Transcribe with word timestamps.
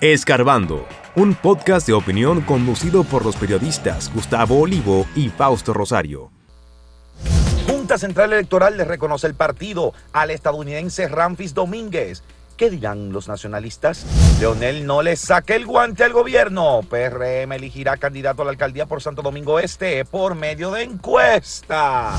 Escarbando, 0.00 0.86
un 1.16 1.34
podcast 1.34 1.84
de 1.88 1.92
opinión 1.92 2.40
conducido 2.42 3.02
por 3.02 3.24
los 3.24 3.34
periodistas 3.34 4.14
Gustavo 4.14 4.60
Olivo 4.60 5.08
y 5.16 5.28
Fausto 5.28 5.74
Rosario. 5.74 6.30
Junta 7.66 7.98
Central 7.98 8.32
Electoral 8.32 8.76
le 8.76 8.84
reconoce 8.84 9.26
el 9.26 9.34
partido 9.34 9.94
al 10.12 10.30
estadounidense 10.30 11.08
Ramfis 11.08 11.52
Domínguez. 11.52 12.22
¿Qué 12.56 12.70
dirán 12.70 13.10
los 13.10 13.26
nacionalistas? 13.26 14.06
Leonel 14.38 14.86
no 14.86 15.02
le 15.02 15.16
saque 15.16 15.56
el 15.56 15.66
guante 15.66 16.04
al 16.04 16.12
gobierno. 16.12 16.82
PRM 16.88 17.50
elegirá 17.54 17.96
candidato 17.96 18.42
a 18.42 18.44
la 18.44 18.52
alcaldía 18.52 18.86
por 18.86 19.02
Santo 19.02 19.22
Domingo 19.22 19.58
Este 19.58 20.04
por 20.04 20.36
medio 20.36 20.70
de 20.70 20.84
encuesta. 20.84 22.12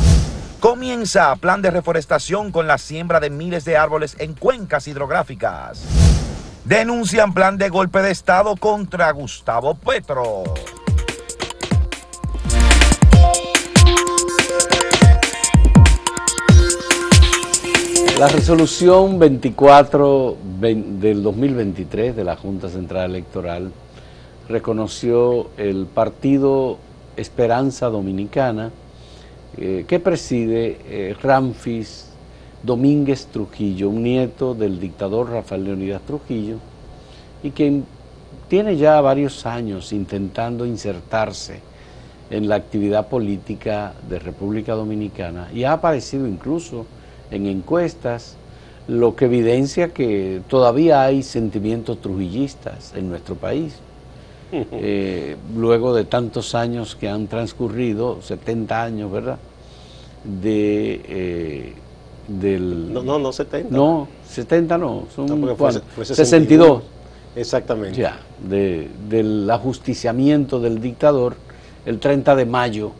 Comienza 0.60 1.34
plan 1.38 1.62
de 1.62 1.72
reforestación 1.72 2.52
con 2.52 2.68
la 2.68 2.78
siembra 2.78 3.22
de 3.22 3.30
miles 3.30 3.64
de 3.64 3.78
árboles 3.78 4.18
en 4.20 4.34
cuencas 4.34 4.86
hidrográficas. 4.90 5.86
Denuncian 6.70 7.34
plan 7.34 7.58
de 7.58 7.68
golpe 7.70 8.00
de 8.00 8.12
Estado 8.12 8.56
contra 8.56 9.12
Gustavo 9.12 9.74
Petro. 9.74 10.44
La 18.20 18.28
resolución 18.28 19.18
24 19.18 20.38
del 20.60 21.24
2023 21.24 22.16
de 22.16 22.24
la 22.24 22.36
Junta 22.36 22.70
Central 22.70 23.10
Electoral 23.10 23.72
reconoció 24.48 25.50
el 25.58 25.88
partido 25.88 26.78
Esperanza 27.18 27.88
Dominicana 27.88 28.70
eh, 29.58 29.86
que 29.88 30.00
preside 30.00 30.78
eh, 30.86 31.16
Ramfis 31.20 32.10
Domínguez 32.64 33.28
Trujillo, 33.28 33.90
un 33.90 34.04
nieto 34.04 34.54
del 34.54 34.80
dictador 34.80 35.30
Rafael 35.30 35.64
Leonidas 35.64 36.02
Trujillo, 36.02 36.58
y 37.42 37.52
que 37.52 37.82
tiene 38.48 38.78
ya 38.78 39.00
varios 39.02 39.46
años 39.46 39.94
intentando 39.94 40.66
insertarse 40.66 41.62
en 42.30 42.48
la 42.48 42.56
actividad 42.56 43.08
política 43.08 43.94
de 44.08 44.20
República 44.20 44.74
Dominicana 44.74 45.50
y 45.54 45.64
ha 45.64 45.74
aparecido 45.74 46.28
incluso 46.28 46.86
en 47.32 47.46
encuestas, 47.46 48.36
lo 48.88 49.16
que 49.16 49.26
evidencia 49.26 49.90
que 49.90 50.42
todavía 50.48 51.04
hay 51.04 51.22
sentimientos 51.22 52.02
trujillistas 52.02 52.94
en 52.96 53.10
nuestro 53.10 53.36
país. 53.36 53.76
Eh, 54.52 55.36
luego 55.56 55.94
de 55.94 56.06
tantos 56.06 56.56
años 56.56 56.96
que 56.96 57.08
han 57.08 57.28
transcurrido, 57.28 58.20
70 58.24 58.84
años, 58.84 59.12
¿verdad? 59.12 59.38
De, 60.24 61.02
eh, 61.08 61.74
del... 62.30 62.94
No, 62.94 63.02
no, 63.04 63.20
no 63.20 63.32
70. 63.34 63.76
No, 63.76 64.08
70 64.28 64.78
no, 64.78 65.04
son 65.16 65.26
No, 65.28 65.36
porque 65.38 65.56
fue- 65.56 65.82
fue 65.96 66.06
62. 66.06 66.84
Exactamente. 67.36 68.00
Ya, 68.00 68.20
de- 68.48 68.90
del 69.10 69.50
ajusticiamiento 69.50 70.60
del 70.60 70.80
dictador 70.82 71.36
el 71.86 72.00
30 72.00 72.36
de 72.36 72.46
mayo 72.46 72.92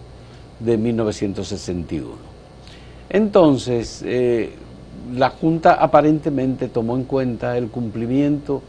de 0.60 0.78
1961. 0.78 2.12
Entonces, 3.10 4.02
eh, 4.06 4.54
la 5.16 5.30
Junta 5.30 5.74
aparentemente 5.74 6.68
tomó 6.68 6.96
en 6.96 7.04
cuenta 7.04 7.58
el 7.58 7.68
cumplimiento 7.70 8.62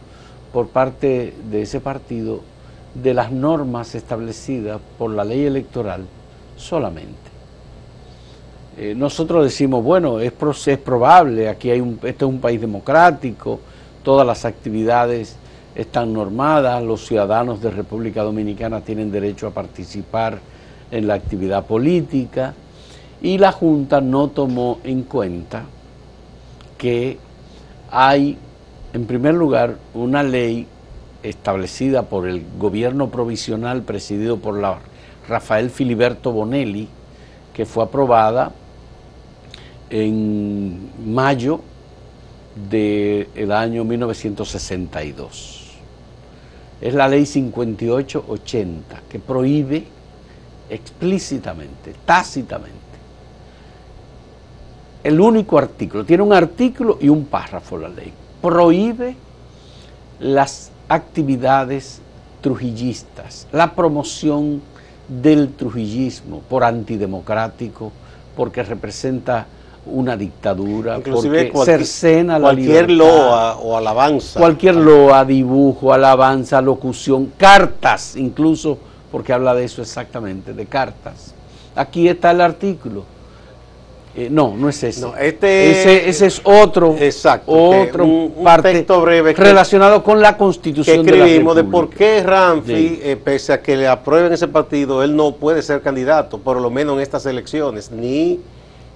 por 0.52 0.68
parte 0.68 1.34
de 1.50 1.62
ese 1.62 1.80
partido 1.80 2.40
de 2.94 3.14
las 3.14 3.30
normas 3.30 3.94
establecidas 3.94 4.80
por 4.98 5.10
la 5.10 5.24
ley 5.24 5.44
electoral 5.44 6.02
solamente. 6.56 7.29
Eh, 8.82 8.94
nosotros 8.94 9.44
decimos, 9.44 9.84
bueno, 9.84 10.20
es, 10.20 10.32
es 10.66 10.78
probable, 10.78 11.50
aquí 11.50 11.70
hay 11.70 11.82
un, 11.82 12.00
este 12.02 12.24
es 12.24 12.30
un 12.30 12.40
país 12.40 12.58
democrático, 12.58 13.60
todas 14.02 14.26
las 14.26 14.46
actividades 14.46 15.36
están 15.74 16.14
normadas, 16.14 16.82
los 16.82 17.04
ciudadanos 17.04 17.60
de 17.60 17.70
República 17.70 18.22
Dominicana 18.22 18.80
tienen 18.80 19.12
derecho 19.12 19.48
a 19.48 19.50
participar 19.50 20.38
en 20.90 21.06
la 21.06 21.12
actividad 21.12 21.66
política 21.66 22.54
y 23.20 23.36
la 23.36 23.52
Junta 23.52 24.00
no 24.00 24.28
tomó 24.28 24.78
en 24.82 25.02
cuenta 25.02 25.64
que 26.78 27.18
hay, 27.90 28.38
en 28.94 29.04
primer 29.04 29.34
lugar, 29.34 29.76
una 29.92 30.22
ley 30.22 30.66
establecida 31.22 32.04
por 32.04 32.26
el 32.26 32.42
gobierno 32.58 33.10
provisional 33.10 33.82
presidido 33.82 34.38
por 34.38 34.56
la 34.58 34.78
Rafael 35.28 35.68
Filiberto 35.68 36.32
Bonelli, 36.32 36.88
que 37.52 37.66
fue 37.66 37.84
aprobada 37.84 38.52
en 39.90 40.90
mayo 41.12 41.60
del 42.70 43.52
año 43.52 43.84
1962. 43.84 45.66
Es 46.80 46.94
la 46.94 47.08
ley 47.08 47.26
5880 47.26 49.02
que 49.08 49.18
prohíbe 49.18 49.84
explícitamente, 50.70 51.94
tácitamente, 52.04 52.78
el 55.02 55.20
único 55.20 55.58
artículo, 55.58 56.04
tiene 56.04 56.22
un 56.22 56.32
artículo 56.32 56.98
y 57.00 57.08
un 57.08 57.24
párrafo 57.24 57.76
la 57.78 57.88
ley, 57.88 58.12
prohíbe 58.40 59.16
las 60.20 60.70
actividades 60.88 62.00
trujillistas, 62.40 63.46
la 63.52 63.74
promoción 63.74 64.62
del 65.08 65.52
trujillismo 65.54 66.40
por 66.40 66.64
antidemocrático, 66.64 67.92
porque 68.36 68.62
representa 68.62 69.46
una 69.86 70.16
dictadura, 70.16 70.98
Inclusive 70.98 71.38
porque 71.38 71.50
cualquier, 71.52 71.78
cercena 71.78 72.38
la 72.38 72.46
cualquier 72.48 72.90
libertad. 72.90 73.16
loa 73.16 73.56
o 73.56 73.76
alabanza. 73.76 74.38
Cualquier 74.38 74.76
loa, 74.76 75.24
dibujo, 75.24 75.92
alabanza, 75.92 76.60
locución, 76.60 77.32
cartas, 77.36 78.14
incluso, 78.16 78.78
porque 79.10 79.32
habla 79.32 79.54
de 79.54 79.64
eso 79.64 79.82
exactamente, 79.82 80.52
de 80.52 80.66
cartas. 80.66 81.34
Aquí 81.74 82.08
está 82.08 82.30
el 82.32 82.40
artículo. 82.40 83.04
Eh, 84.16 84.28
no, 84.28 84.54
no 84.56 84.68
es 84.68 84.82
ese. 84.82 85.00
No, 85.02 85.16
este 85.16 85.70
ese, 85.70 86.08
ese 86.08 86.26
es 86.26 86.40
otro, 86.42 86.96
Exacto, 86.98 87.52
que 87.70 87.88
otro 87.88 88.04
un- 88.04 88.32
un 88.36 88.44
parte 88.44 88.72
texto 88.72 89.00
breve 89.00 89.34
que- 89.34 89.40
relacionado 89.42 90.02
con 90.02 90.20
la 90.20 90.32
que 90.32 90.38
constitución 90.38 91.06
de 91.06 91.12
la 91.12 91.18
escribimos 91.24 91.54
de, 91.54 91.62
por 91.62 91.88
qué 91.90 92.20
Ramfi, 92.20 92.74
Sí. 92.74 93.00
eh, 93.04 93.16
pese 93.16 93.52
a 93.52 93.62
que 93.62 93.76
le 93.76 93.86
aprueben 93.86 94.32
ese 94.32 94.48
partido, 94.48 95.04
él 95.04 95.14
no 95.14 95.36
puede 95.36 95.62
ser 95.62 95.80
candidato, 95.80 96.38
por 96.38 96.60
lo 96.60 96.70
menos 96.70 96.96
en 96.96 97.02
estas 97.02 97.24
elecciones, 97.26 97.92
ni 97.92 98.40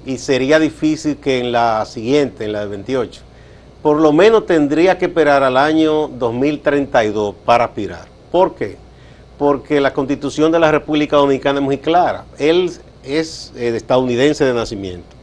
y 0.07 0.19
sería 0.19 0.59
difícil 0.59 1.17
que 1.17 1.39
en 1.39 1.53
la 1.53 1.85
siguiente, 1.87 2.45
en 2.45 2.53
la 2.53 2.61
del 2.61 2.69
28. 2.71 3.23
Por 3.83 4.01
lo 4.01 4.13
menos 4.13 4.47
tendría 4.47 4.99
que 4.99 5.07
esperar 5.07 5.43
al 5.43 5.57
año 5.57 6.09
2032 6.09 7.35
para 7.45 7.65
aspirar. 7.65 8.07
¿Por 8.31 8.55
qué? 8.55 8.77
Porque 9.39 9.81
la 9.81 9.93
constitución 9.93 10.53
de 10.53 10.59
la 10.59 10.71
República 10.71 11.17
Dominicana 11.17 11.59
es 11.59 11.65
muy 11.65 11.79
clara. 11.79 12.25
Él 12.39 12.71
es 13.03 13.53
eh, 13.57 13.73
estadounidense 13.77 14.45
de 14.45 14.55
nacimiento. 14.55 15.15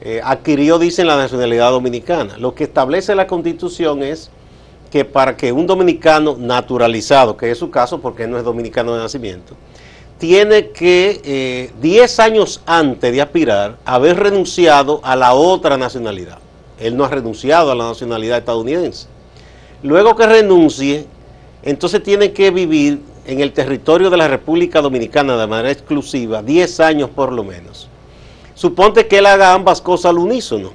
Eh, 0.00 0.20
adquirió, 0.22 0.78
dicen, 0.78 1.06
la 1.06 1.16
nacionalidad 1.16 1.70
dominicana. 1.70 2.36
Lo 2.38 2.54
que 2.54 2.64
establece 2.64 3.14
la 3.14 3.26
constitución 3.26 4.02
es 4.02 4.30
que 4.90 5.04
para 5.04 5.36
que 5.36 5.52
un 5.52 5.66
dominicano 5.66 6.36
naturalizado, 6.38 7.36
que 7.36 7.50
es 7.50 7.58
su 7.58 7.70
caso 7.70 8.00
porque 8.00 8.26
no 8.26 8.38
es 8.38 8.44
dominicano 8.44 8.94
de 8.94 9.02
nacimiento, 9.02 9.54
tiene 10.18 10.70
que 10.70 11.20
eh, 11.24 11.70
10 11.80 12.18
años 12.20 12.60
antes 12.66 13.12
de 13.12 13.22
aspirar 13.22 13.76
haber 13.84 14.18
renunciado 14.18 15.00
a 15.04 15.16
la 15.16 15.32
otra 15.34 15.76
nacionalidad. 15.76 16.38
Él 16.78 16.96
no 16.96 17.04
ha 17.04 17.08
renunciado 17.08 17.70
a 17.70 17.74
la 17.74 17.88
nacionalidad 17.88 18.38
estadounidense. 18.38 19.06
Luego 19.82 20.16
que 20.16 20.26
renuncie, 20.26 21.06
entonces 21.62 22.02
tiene 22.02 22.32
que 22.32 22.50
vivir 22.50 23.00
en 23.26 23.40
el 23.40 23.52
territorio 23.52 24.10
de 24.10 24.16
la 24.16 24.26
República 24.26 24.80
Dominicana 24.80 25.36
de 25.36 25.46
manera 25.46 25.70
exclusiva 25.70 26.42
10 26.42 26.80
años 26.80 27.10
por 27.10 27.32
lo 27.32 27.44
menos. 27.44 27.88
Suponte 28.54 29.06
que 29.06 29.18
él 29.18 29.26
haga 29.26 29.52
ambas 29.52 29.80
cosas 29.80 30.06
al 30.10 30.18
unísono, 30.18 30.72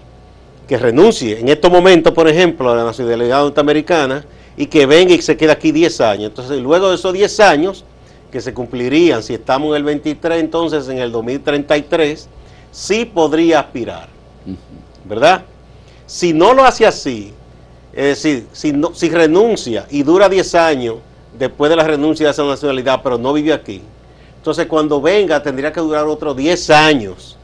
que 0.67 0.77
renuncie 0.77 1.39
en 1.39 1.49
estos 1.49 1.69
momentos, 1.69 2.13
por 2.13 2.29
ejemplo, 2.29 2.71
a 2.71 2.75
la 2.75 2.85
nacionalidad 2.85 3.41
norteamericana 3.41 4.23
y 4.55 4.67
que 4.67 4.85
venga 4.85 5.13
y 5.13 5.21
se 5.21 5.35
quede 5.35 5.51
aquí 5.51 5.73
10 5.73 5.99
años. 5.99 6.29
Entonces, 6.29 6.62
luego 6.62 6.89
de 6.89 6.95
esos 6.95 7.12
10 7.12 7.39
años, 7.41 7.83
que 8.33 8.41
se 8.41 8.51
cumplirían, 8.51 9.21
si 9.21 9.35
estamos 9.35 9.69
en 9.69 9.75
el 9.75 9.83
23, 9.83 10.39
entonces 10.39 10.89
en 10.89 10.97
el 10.97 11.12
2033, 11.12 12.27
sí 12.71 13.06
podría 13.06 13.59
aspirar, 13.59 14.09
¿verdad? 15.06 15.44
Si 16.07 16.33
no 16.33 16.51
lo 16.56 16.65
hace 16.65 16.88
así, 16.88 17.31
es 17.94 18.06
decir, 18.06 18.47
si, 18.51 18.74
no, 18.74 18.95
si 18.95 19.12
renuncia 19.12 19.85
y 19.91 20.01
dura 20.01 20.27
10 20.27 20.56
años 20.56 20.95
después 21.38 21.69
de 21.69 21.75
la 21.75 21.83
renuncia 21.83 22.25
de 22.25 22.31
esa 22.31 22.44
nacionalidad, 22.44 23.01
pero 23.03 23.19
no 23.19 23.33
vive 23.33 23.53
aquí, 23.53 23.83
entonces 24.35 24.65
cuando 24.65 25.00
venga 25.00 25.44
tendría 25.44 25.71
que 25.71 25.80
durar 25.80 26.07
otros 26.07 26.35
10 26.35 26.71
años 26.71 27.38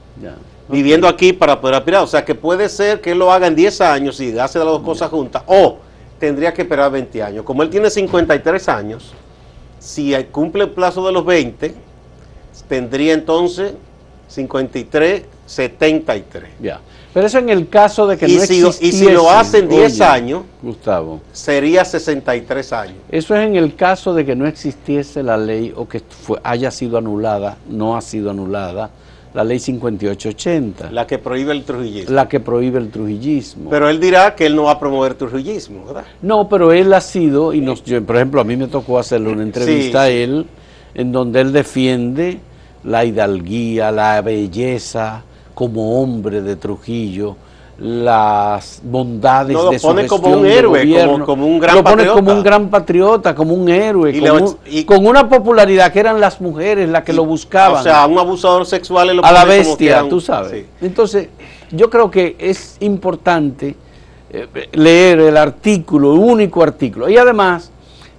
viviendo 0.68 1.08
aquí 1.08 1.34
para 1.34 1.62
poder 1.62 1.76
aspirar. 1.76 2.02
O 2.02 2.08
sea 2.08 2.26
que 2.26 2.34
puede 2.34 2.68
ser 2.68 3.00
que 3.00 3.12
él 3.12 3.20
lo 3.20 3.32
haga 3.32 3.46
en 3.46 3.56
10 3.56 3.80
años 3.82 4.20
y 4.20 4.40
hace 4.40 4.58
las 4.58 4.68
dos 4.68 4.82
cosas 4.82 5.12
juntas, 5.12 5.44
o 5.46 5.78
tendría 6.18 6.52
que 6.52 6.64
esperar 6.64 6.92
20 6.92 7.22
años. 7.22 7.46
Como 7.46 7.62
él 7.62 7.70
tiene 7.70 7.92
53 7.92 8.70
años, 8.70 9.14
si 9.80 10.14
cumple 10.32 10.66
el 10.66 10.70
plazo 10.72 11.06
de 11.06 11.12
los 11.14 11.26
20, 11.26 11.74
tendría 12.68 13.14
entonces 13.14 13.74
53, 14.28 15.24
73. 15.46 16.50
Ya. 16.62 16.80
Pero 17.14 17.26
eso 17.26 17.40
en 17.40 17.50
el 17.50 17.68
caso 17.68 18.06
de 18.06 18.18
que 18.18 18.28
y 18.28 18.36
no 18.36 18.72
si, 18.72 18.88
y 18.88 18.92
si 18.92 19.10
lo 19.10 19.32
hacen 19.32 19.68
10 19.68 19.94
oye, 19.96 20.04
años, 20.04 20.44
Gustavo, 20.62 21.22
sería 21.32 21.84
63 21.84 22.72
años. 22.72 22.98
eso 23.10 23.36
es 23.36 23.48
en 23.48 23.56
el 23.56 23.76
caso 23.76 24.14
de 24.14 24.26
que 24.26 24.36
no 24.36 24.46
existiese 24.46 25.24
la 25.24 25.36
ley 25.36 25.74
o 25.76 25.88
que 25.88 26.02
fue- 26.02 26.40
haya 26.44 26.70
sido 26.70 27.00
anulada, 27.00 27.58
no 27.68 27.98
ha 27.98 28.02
sido 28.02 28.30
anulada, 28.30 28.92
la 29.34 29.44
ley 29.44 29.60
5880, 29.60 30.86
la, 30.86 30.92
La 30.92 31.08
que 31.08 31.20
prohíbe 31.20 31.52
el 31.52 31.64
trujillismo. 31.64 32.28
que 32.28 32.40
prohíbe 32.40 32.80
el 32.80 32.90
trujillismo. 32.90 33.70
Pero 33.70 33.90
él 33.90 34.00
dirá 34.00 34.36
que 34.36 34.46
él 34.46 34.56
no 34.56 34.64
va 34.64 34.72
a 34.72 34.80
promover 34.80 35.14
trujillismo, 35.14 35.86
¿verdad? 35.86 36.06
No, 36.22 36.50
pero 36.50 36.72
él 36.72 36.92
ha 36.94 37.02
sido, 37.02 37.54
y 37.54 37.62
nos, 37.62 37.84
yo, 37.84 38.04
por 38.04 38.16
ejemplo, 38.16 38.42
a 38.42 38.44
mí 38.44 38.58
me 38.58 38.68
tocó 38.68 38.98
hacerle 38.98 39.30
una 39.30 39.44
entrevista 39.44 40.06
Sí, 40.06 40.08
a 40.08 40.10
él, 40.10 40.46
en 40.96 41.12
donde 41.12 41.42
él 41.42 41.52
defiende 41.52 42.40
la 42.84 43.06
hidalguía, 43.06 43.92
la 43.92 44.22
belleza 44.22 45.24
como 45.54 46.02
hombre 46.02 46.42
de 46.42 46.56
Trujillo, 46.56 47.36
las 47.80 48.82
bondades 48.84 49.56
No, 49.56 49.64
lo 49.66 49.70
de 49.72 49.80
su 49.80 49.88
pone 49.88 50.08
como 50.08 50.28
un 50.30 50.46
héroe, 50.46 50.80
gobierno. 50.82 51.12
como- 51.14 51.26
como 51.26 51.48
un 51.48 51.60
gran 51.60 51.76
Lo 51.76 51.84
pone 51.84 51.96
patriota. 51.98 52.14
como 52.22 52.32
un 52.34 52.44
gran 52.44 52.70
patriota, 52.70 53.36
como 53.36 53.54
un 53.54 53.70
héroe, 53.70 54.10
Y 54.12 54.20
con, 54.20 54.24
le- 54.24 54.32
un- 54.44 54.58
y- 54.66 54.84
con 54.84 55.06
una 55.06 55.30
popularidad 55.30 55.92
que 55.94 56.00
eran 56.00 56.20
las 56.20 56.42
mujeres 56.42 56.90
las 56.90 57.04
que 57.04 57.14
lo 57.14 57.26
buscaban 57.26 57.80
O 57.80 57.84
sea, 57.84 58.06
un 58.06 58.18
abusador 58.20 58.66
sexual 58.66 59.16
lo 59.16 59.26
a 59.26 59.32
la 59.32 59.42
como 59.42 59.52
bestia, 59.54 60.06
tú 60.10 60.20
sabes. 60.20 60.52
sí. 60.52 60.66
Entonces, 60.82 61.30
yo 61.72 61.90
creo 61.90 62.12
que 62.12 62.36
es 62.40 62.78
importante 62.82 63.76
eh, 64.32 64.48
leer 64.74 65.20
el 65.22 65.38
artículo, 65.38 66.14
el 66.14 66.20
único 66.20 66.62
artículo, 66.62 67.10
y 67.10 67.18
además 67.18 67.72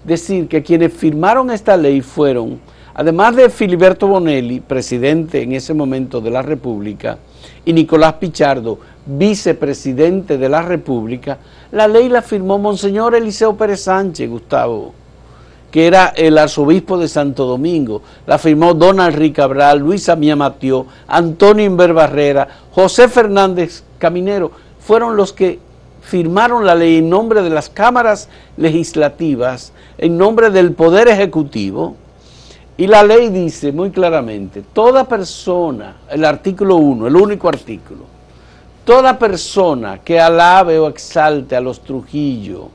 decir 0.02 0.48
que 0.48 0.60
quienes 0.62 0.92
firmaron 0.92 1.50
esta 1.52 1.76
ley 1.76 2.00
fueron, 2.00 2.58
además 2.94 3.36
de 3.36 3.48
Filiberto 3.48 4.08
Bonelli, 4.08 4.58
presidente 4.58 5.40
en 5.42 5.52
ese 5.52 5.72
momento 5.72 6.20
de 6.20 6.30
la 6.30 6.42
República, 6.42 7.18
y 7.64 7.72
Nicolás 7.72 8.14
Pichardo, 8.14 8.78
vicepresidente 9.06 10.38
de 10.38 10.48
la 10.48 10.62
República, 10.62 11.38
la 11.72 11.88
ley 11.88 12.08
la 12.08 12.22
firmó 12.22 12.58
Monseñor 12.58 13.14
Eliseo 13.14 13.56
Pérez 13.56 13.82
Sánchez, 13.82 14.28
Gustavo 14.28 14.94
que 15.70 15.86
era 15.86 16.08
el 16.16 16.36
arzobispo 16.36 16.98
de 16.98 17.08
Santo 17.08 17.46
Domingo. 17.46 18.02
La 18.26 18.38
firmó 18.38 18.74
Donald 18.74 19.16
Ricabral, 19.16 19.78
Luisa 19.78 20.16
Mía 20.16 20.36
Matió, 20.36 20.86
Antonio 21.06 21.64
Inver 21.64 21.92
Barrera, 21.92 22.48
José 22.72 23.08
Fernández 23.08 23.84
Caminero. 23.98 24.50
Fueron 24.80 25.16
los 25.16 25.32
que 25.32 25.58
firmaron 26.02 26.66
la 26.66 26.74
ley 26.74 26.98
en 26.98 27.08
nombre 27.10 27.42
de 27.42 27.50
las 27.50 27.68
cámaras 27.68 28.28
legislativas, 28.56 29.72
en 29.98 30.18
nombre 30.18 30.50
del 30.50 30.72
Poder 30.72 31.08
Ejecutivo. 31.08 31.96
Y 32.76 32.86
la 32.86 33.02
ley 33.02 33.28
dice 33.28 33.72
muy 33.72 33.90
claramente, 33.90 34.64
toda 34.72 35.06
persona, 35.06 35.98
el 36.10 36.24
artículo 36.24 36.76
1, 36.76 37.08
el 37.08 37.16
único 37.16 37.48
artículo, 37.48 38.04
toda 38.90 39.20
persona 39.20 40.00
que 40.04 40.18
alabe 40.18 40.80
o 40.80 40.88
exalte 40.88 41.54
a 41.54 41.60
los 41.60 41.78
Trujillo, 41.78 42.70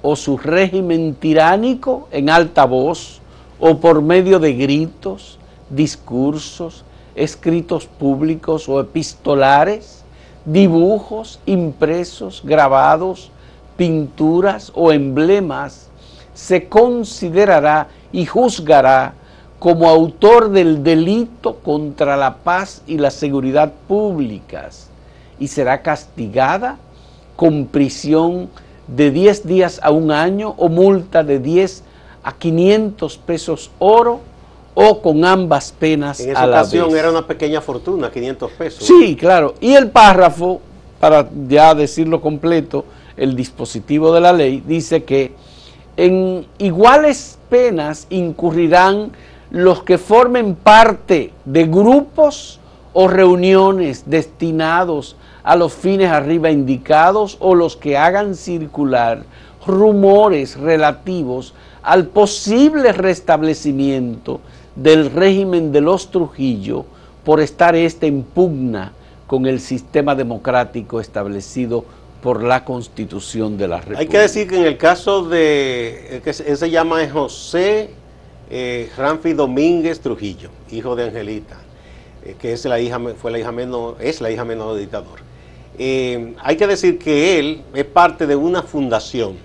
o 0.00 0.16
su 0.16 0.38
régimen 0.38 1.14
tiránico 1.14 2.08
en 2.12 2.30
alta 2.30 2.64
voz 2.64 3.20
o 3.58 3.78
por 3.78 4.00
medio 4.00 4.38
de 4.38 4.54
gritos, 4.54 5.38
discursos, 5.68 6.82
escritos 7.14 7.84
públicos 7.84 8.70
o 8.70 8.80
epistolares, 8.80 10.02
dibujos 10.46 11.40
impresos, 11.44 12.40
grabados, 12.42 13.30
pinturas 13.76 14.72
o 14.74 14.92
emblemas, 14.92 15.90
se 16.32 16.70
considerará 16.70 17.88
y 18.12 18.24
juzgará 18.24 19.12
como 19.58 19.90
autor 19.90 20.48
del 20.48 20.82
delito 20.82 21.56
contra 21.56 22.16
la 22.16 22.36
paz 22.36 22.82
y 22.86 22.96
la 22.96 23.10
seguridad 23.10 23.74
públicas 23.86 24.89
y 25.40 25.48
será 25.48 25.82
castigada 25.82 26.76
con 27.34 27.66
prisión 27.66 28.48
de 28.86 29.10
10 29.10 29.46
días 29.46 29.80
a 29.82 29.90
un 29.90 30.12
año 30.12 30.54
o 30.58 30.68
multa 30.68 31.24
de 31.24 31.40
10 31.40 31.82
a 32.22 32.32
500 32.32 33.18
pesos 33.18 33.70
oro 33.78 34.20
o 34.74 35.00
con 35.00 35.24
ambas 35.24 35.72
penas 35.72 36.20
En 36.20 36.28
a 36.28 36.32
esa 36.32 36.46
la 36.46 36.60
ocasión 36.60 36.90
vez. 36.90 36.98
era 37.00 37.10
una 37.10 37.26
pequeña 37.26 37.60
fortuna, 37.60 38.10
500 38.10 38.50
pesos. 38.52 38.86
Sí, 38.86 39.16
claro. 39.16 39.54
Y 39.60 39.74
el 39.74 39.90
párrafo, 39.90 40.60
para 41.00 41.28
ya 41.48 41.74
decirlo 41.74 42.20
completo, 42.20 42.84
el 43.16 43.34
dispositivo 43.34 44.12
de 44.12 44.20
la 44.20 44.32
ley 44.32 44.62
dice 44.66 45.02
que 45.04 45.32
en 45.96 46.46
iguales 46.58 47.38
penas 47.48 48.06
incurrirán 48.10 49.12
los 49.50 49.82
que 49.82 49.98
formen 49.98 50.54
parte 50.54 51.32
de 51.44 51.64
grupos 51.66 52.60
o 52.92 53.08
reuniones 53.08 54.04
destinados 54.06 55.16
a 55.42 55.56
los 55.56 55.72
fines 55.72 56.10
arriba 56.10 56.50
indicados 56.50 57.36
o 57.40 57.54
los 57.54 57.76
que 57.76 57.96
hagan 57.96 58.34
circular 58.34 59.24
rumores 59.66 60.56
relativos 60.56 61.54
al 61.82 62.06
posible 62.06 62.92
restablecimiento 62.92 64.40
del 64.76 65.10
régimen 65.10 65.72
de 65.72 65.80
los 65.80 66.10
Trujillo 66.10 66.84
por 67.24 67.40
estar 67.40 67.74
este 67.74 68.06
en 68.06 68.22
pugna 68.22 68.92
con 69.26 69.46
el 69.46 69.60
sistema 69.60 70.14
democrático 70.14 71.00
establecido 71.00 71.84
por 72.22 72.42
la 72.42 72.64
Constitución 72.64 73.56
de 73.56 73.68
la 73.68 73.76
República. 73.76 74.00
Hay 74.00 74.08
que 74.08 74.18
decir 74.18 74.48
que 74.48 74.56
en 74.56 74.64
el 74.64 74.76
caso 74.76 75.24
de, 75.28 76.16
eh, 76.16 76.20
que 76.22 76.32
se, 76.32 76.50
él 76.50 76.56
se 76.56 76.70
llama 76.70 76.98
José 77.08 77.90
eh, 78.50 78.90
Ramfi 78.96 79.32
Domínguez 79.32 80.00
Trujillo, 80.00 80.50
hijo 80.70 80.96
de 80.96 81.04
Angelita, 81.04 81.56
eh, 82.24 82.34
que 82.38 82.52
es 82.52 82.64
la 82.64 82.80
hija, 82.80 82.98
fue 83.20 83.30
la 83.30 83.38
hija 83.38 83.52
menor, 83.52 83.96
es 84.00 84.20
la 84.20 84.30
hija 84.30 84.44
menor 84.44 84.74
del 84.74 84.82
dictador. 84.82 85.29
Eh, 85.82 86.34
hay 86.42 86.56
que 86.58 86.66
decir 86.66 86.98
que 86.98 87.38
él 87.38 87.62
es 87.72 87.86
parte 87.86 88.26
de 88.26 88.36
una 88.36 88.62
fundación 88.62 89.38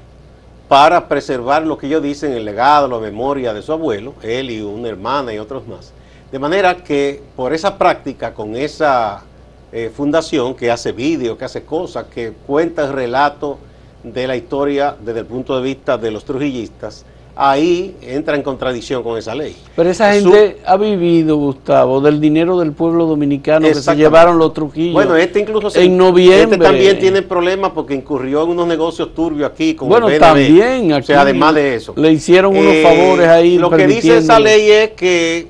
para 0.68 1.08
preservar 1.08 1.66
lo 1.66 1.78
que 1.78 1.88
ellos 1.88 2.04
dicen, 2.04 2.34
el 2.34 2.44
legado, 2.44 2.90
la 2.90 3.00
memoria 3.00 3.54
de 3.54 3.62
su 3.62 3.72
abuelo, 3.72 4.16
él 4.22 4.52
y 4.52 4.60
una 4.60 4.90
hermana 4.90 5.34
y 5.34 5.38
otros 5.38 5.66
más. 5.66 5.94
De 6.34 6.38
manera 6.38 6.76
que 6.76 7.24
por 7.38 7.54
esa 7.54 7.78
práctica, 7.78 8.34
con 8.34 8.54
esa 8.58 9.24
eh, 9.72 9.90
fundación 9.96 10.56
que 10.56 10.70
hace 10.70 10.92
vídeos, 10.92 11.38
que 11.38 11.46
hace 11.46 11.64
cosas, 11.64 12.08
que 12.14 12.34
cuenta 12.46 12.84
el 12.84 12.92
relato 12.92 13.58
de 14.04 14.28
la 14.28 14.36
historia 14.36 14.94
desde 15.00 15.22
el 15.22 15.28
punto 15.28 15.56
de 15.56 15.64
vista 15.64 15.98
de 15.98 16.12
los 16.12 16.26
trujillistas, 16.26 17.06
ahí 17.38 17.96
entra 18.02 18.36
en 18.36 18.42
contradicción 18.44 19.04
con 19.04 19.18
esa 19.18 19.36
ley. 19.36 19.56
Pero 19.76 19.90
esa 19.90 20.14
Su- 20.20 20.32
gente 20.32 20.58
ha 20.66 20.78
vivido, 20.78 21.36
Gustavo, 21.36 22.00
del 22.00 22.22
dinero 22.22 22.58
del 22.58 22.72
pueblo 22.72 23.06
dominicano 23.06 23.68
que 23.68 23.76
se 23.76 23.96
llevaron 23.96 24.38
los 24.38 24.54
Trujillos. 24.54 24.94
Bueno, 24.94 25.16
este 25.18 25.42
incluso 25.42 25.70
se- 25.70 25.84
en 25.84 25.98
noviembre. 25.98 26.44
Este 26.56 26.58
también 26.58 26.98
tiene 27.00 27.22
problemas 27.22 27.72
porque 27.74 27.94
incurrió 27.94 28.44
en 28.44 28.52
unos 28.52 28.68
negocios 28.68 29.14
turbios 29.14 29.52
aquí 29.52 29.74
con 29.76 29.90
Bueno, 29.90 30.08
el 30.08 30.14
BNB. 30.14 30.20
también 30.20 30.94
O 30.94 30.96
aquí 30.96 31.08
sea, 31.08 31.22
además 31.22 31.56
de 31.56 31.76
eso. 31.76 31.94
le 31.98 32.12
hicieron 32.12 32.56
unos 32.56 32.74
Eh, 32.74 32.84
favores 32.84 33.28
ahí. 33.28 33.58
Lo 33.58 33.70
que 33.70 33.86
dice 33.88 34.18
esa 34.18 34.40
ley 34.40 34.70
es 34.72 34.92
que 34.92 35.48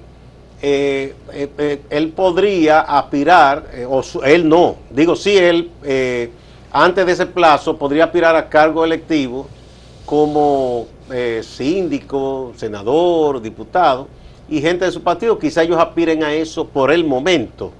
eh, 0.61 1.13
eh, 1.33 1.81
él 1.91 2.09
podría 2.09 2.79
aspirar, 2.81 3.65
o 3.87 4.01
su- 4.01 4.23
él 4.23 4.49
no, 4.49 4.77
digo 4.89 5.15
sí, 5.15 5.37
él 5.37 5.69
eh, 5.83 6.31
antes 6.71 7.05
de 7.05 7.11
ese 7.11 7.25
plazo 7.27 7.77
podría 7.77 8.05
aspirar 8.05 8.35
a 8.35 8.49
cargo 8.49 8.83
electivo 8.83 9.47
como 10.05 10.87
eh, 11.11 11.41
síndico, 11.43 12.53
senador, 12.55 13.41
diputado 13.41 14.07
y 14.47 14.61
gente 14.61 14.85
de 14.85 14.91
su 14.91 15.01
partido. 15.01 15.39
Quizá 15.39 15.63
ellos 15.63 15.77
aspiren 15.77 16.23
a 16.23 16.33
eso 16.33 16.67
por 16.67 16.91
el 16.91 17.03
momento. 17.03 17.71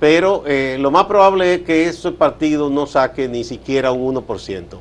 Pero 0.00 0.44
eh, 0.46 0.76
lo 0.78 0.90
más 0.90 1.04
probable 1.06 1.54
es 1.54 1.62
que 1.62 1.88
ese 1.88 2.12
partido 2.12 2.70
no 2.70 2.86
saque 2.86 3.28
ni 3.28 3.44
siquiera 3.44 3.90
un 3.90 4.14
1%. 4.14 4.78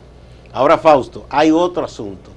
Ahora, 0.53 0.77
Fausto, 0.77 1.25
hay 1.29 1.51
otro 1.51 1.86
asunto. 1.86 2.29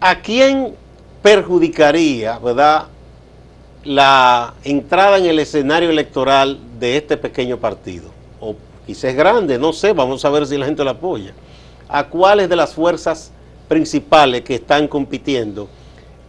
¿A 0.00 0.20
quién 0.20 0.74
perjudicaría, 1.22 2.38
verdad, 2.38 2.86
la 3.84 4.54
entrada 4.64 5.18
en 5.18 5.26
el 5.26 5.38
escenario 5.38 5.90
electoral 5.90 6.58
de 6.78 6.96
este 6.96 7.16
pequeño 7.16 7.58
partido? 7.58 8.10
O 8.40 8.56
quizás 8.86 9.14
grande, 9.14 9.58
no 9.58 9.72
sé, 9.72 9.92
vamos 9.92 10.24
a 10.24 10.30
ver 10.30 10.46
si 10.46 10.56
la 10.56 10.66
gente 10.66 10.82
lo 10.82 10.90
apoya. 10.90 11.32
¿A 11.88 12.04
cuáles 12.08 12.48
de 12.48 12.56
las 12.56 12.74
fuerzas 12.74 13.32
principales 13.68 14.42
que 14.42 14.56
están 14.56 14.88
compitiendo 14.88 15.68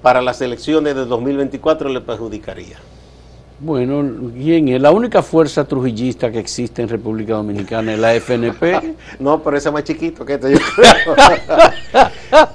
para 0.01 0.21
las 0.21 0.41
elecciones 0.41 0.95
de 0.95 1.05
2024 1.05 1.89
le 1.89 2.01
perjudicaría? 2.01 2.77
Bueno, 3.59 4.31
¿quién 4.33 4.67
es? 4.67 4.79
La 4.79 4.91
única 4.91 5.23
fuerza 5.23 5.65
trujillista 5.65 6.31
que 6.31 6.37
existe 6.37 6.83
en 6.83 6.89
República 6.89 7.33
Dominicana 7.33 7.93
es 7.93 7.99
la 7.99 8.13
FNP. 8.13 8.95
No, 9.19 9.41
pero 9.41 9.57
ese 9.57 9.69
es 9.69 9.73
más 9.73 9.83
chiquito 9.83 10.23
que 10.23 10.35
este, 10.35 10.53
yo 10.53 10.59
creo. 10.75 11.15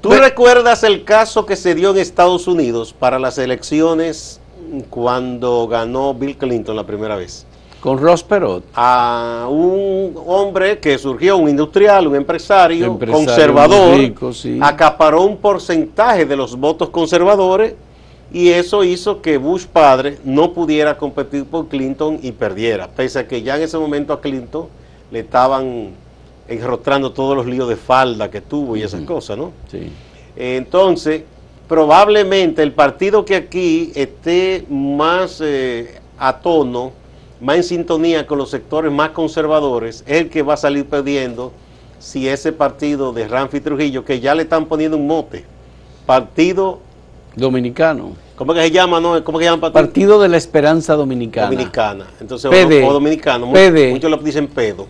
¿Tú 0.00 0.10
recuerdas 0.12 0.84
el 0.84 1.04
caso 1.04 1.44
que 1.44 1.56
se 1.56 1.74
dio 1.74 1.90
en 1.90 1.98
Estados 1.98 2.46
Unidos 2.46 2.94
para 2.98 3.18
las 3.18 3.36
elecciones 3.36 4.40
cuando 4.88 5.66
ganó 5.68 6.14
Bill 6.14 6.38
Clinton 6.38 6.76
la 6.76 6.86
primera 6.86 7.16
vez? 7.16 7.44
Con 7.80 7.98
Ross 7.98 8.22
Perot. 8.22 8.64
A 8.74 9.46
un 9.48 10.14
hombre 10.26 10.78
que 10.78 10.98
surgió, 10.98 11.36
un 11.36 11.48
industrial, 11.48 12.06
un 12.06 12.16
empresario, 12.16 12.86
Empresario 12.86 13.26
conservador, 13.26 13.90
muy 13.90 14.06
rico, 14.06 14.32
sí. 14.32 14.58
acaparó 14.60 15.22
un 15.22 15.36
porcentaje 15.36 16.26
de 16.26 16.36
los 16.36 16.56
votos 16.56 16.90
conservadores 16.90 17.74
Y 18.32 18.50
eso 18.50 18.84
hizo 18.84 19.22
que 19.22 19.38
Bush 19.38 19.66
padre 19.66 20.18
no 20.24 20.52
pudiera 20.52 20.98
competir 20.98 21.44
por 21.44 21.68
Clinton 21.68 22.18
y 22.22 22.32
perdiera, 22.32 22.88
pese 22.88 23.20
a 23.20 23.28
que 23.28 23.42
ya 23.42 23.56
en 23.56 23.62
ese 23.62 23.78
momento 23.78 24.12
a 24.12 24.20
Clinton 24.20 24.66
le 25.10 25.20
estaban 25.20 25.92
enrostrando 26.46 27.12
todos 27.12 27.36
los 27.36 27.46
líos 27.46 27.68
de 27.68 27.76
falda 27.76 28.30
que 28.30 28.40
tuvo 28.40 28.76
y 28.76 28.82
esas 28.82 29.02
cosas, 29.02 29.38
¿no? 29.38 29.52
Sí. 29.70 29.90
Entonces, 30.36 31.22
probablemente 31.68 32.62
el 32.62 32.72
partido 32.72 33.24
que 33.24 33.36
aquí 33.36 33.92
esté 33.94 34.64
más 34.68 35.40
eh, 35.42 36.00
a 36.18 36.38
tono, 36.38 36.92
más 37.40 37.56
en 37.56 37.64
sintonía 37.64 38.26
con 38.26 38.38
los 38.38 38.50
sectores 38.50 38.90
más 38.92 39.10
conservadores, 39.10 40.04
es 40.06 40.22
el 40.22 40.30
que 40.30 40.42
va 40.42 40.54
a 40.54 40.56
salir 40.56 40.86
perdiendo 40.86 41.52
si 41.98 42.28
ese 42.28 42.52
partido 42.52 43.12
de 43.12 43.26
Ramfi 43.28 43.60
Trujillo, 43.60 44.04
que 44.04 44.20
ya 44.20 44.34
le 44.34 44.42
están 44.42 44.66
poniendo 44.66 44.96
un 44.96 45.06
mote, 45.06 45.44
Partido, 46.06 46.80
Dominicano. 47.36 48.12
¿cómo 48.34 48.54
que 48.54 48.62
se 48.62 48.70
llama? 48.70 49.00
No? 49.00 49.22
¿Cómo 49.22 49.38
que 49.38 49.44
se 49.44 49.50
llama 49.50 49.66
el 49.66 49.72
partido? 49.72 49.86
Partido 49.86 50.22
de 50.22 50.28
la 50.28 50.36
Esperanza 50.38 50.94
Dominicana. 50.94 51.50
Dominicana. 51.50 52.06
Entonces, 52.20 52.50
PD. 52.50 52.82
o, 52.82 52.88
o 52.88 52.92
dominicano. 52.94 53.52
PD. 53.52 53.90
Muchos 53.90 54.10
lo 54.10 54.16
dicen 54.16 54.48
pedo. 54.48 54.86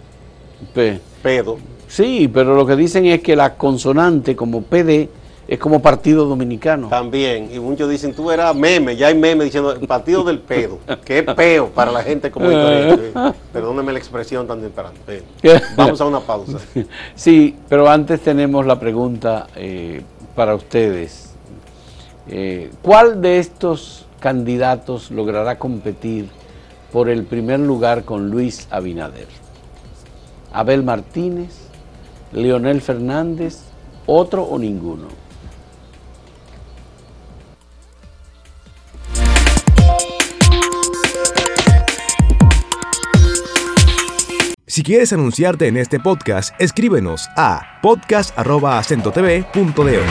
P. 0.73 1.00
Pedo. 1.23 1.59
Sí, 1.88 2.31
pero 2.33 2.55
lo 2.55 2.67
que 2.67 2.76
dicen 2.76 3.07
es 3.07 3.21
que 3.21 3.35
la 3.35 3.57
consonante 3.57 4.37
como 4.37 4.62
PD 4.62 5.09
es 5.49 5.59
como 5.59 5.81
Partido 5.81 6.26
Dominicano. 6.26 6.88
También, 6.88 7.49
y 7.50 7.59
muchos 7.59 7.88
dicen, 7.88 8.12
tú 8.12 8.31
eras 8.31 8.55
meme, 8.55 8.95
ya 8.97 9.07
hay 9.07 9.14
meme 9.14 9.45
diciendo 9.45 9.73
el 9.73 9.87
partido 9.87 10.23
del 10.23 10.40
pedo, 10.40 10.78
que 11.07 11.21
es 11.21 11.25
peo 11.25 11.71
para 11.71 11.90
la 11.90 12.02
gente 12.02 12.31
como. 12.31 12.49
Perdóneme 13.52 13.93
la 13.93 13.99
expresión 13.99 14.47
tan 14.47 14.61
temprana. 14.61 14.93
Bien. 15.43 15.62
Vamos 15.76 15.99
a 16.02 16.05
una 16.05 16.21
pausa. 16.21 16.59
Sí, 17.14 17.57
pero 17.67 17.88
antes 17.88 18.21
tenemos 18.21 18.67
la 18.67 18.78
pregunta 18.78 19.47
eh, 19.57 20.02
para 20.37 20.55
ustedes. 20.55 21.31
Eh, 22.28 22.71
¿Cuál 22.83 23.23
de 23.23 23.38
estos 23.38 24.05
candidatos 24.21 25.11
logrará 25.11 25.59
competir 25.59 26.28
por 26.93 27.09
el 27.09 27.25
primer 27.25 27.61
lugar 27.61 28.05
con 28.05 28.28
Luis 28.28 28.69
Abinader? 28.71 29.28
¿Abel 30.52 30.83
Martínez? 30.83 31.57
¿Leonel 32.33 32.83
Fernández? 32.83 33.62
¿Otro 34.05 34.43
o 34.43 34.59
ninguno? 34.59 35.28
Si 44.79 44.85
quieres 44.85 45.13
anunciarte 45.13 45.67
en 45.67 45.77
este 45.77 45.99
podcast, 45.99 46.55
escríbenos 46.61 47.29
a 47.37 47.81
podcast.acentotv.de. 47.83 50.03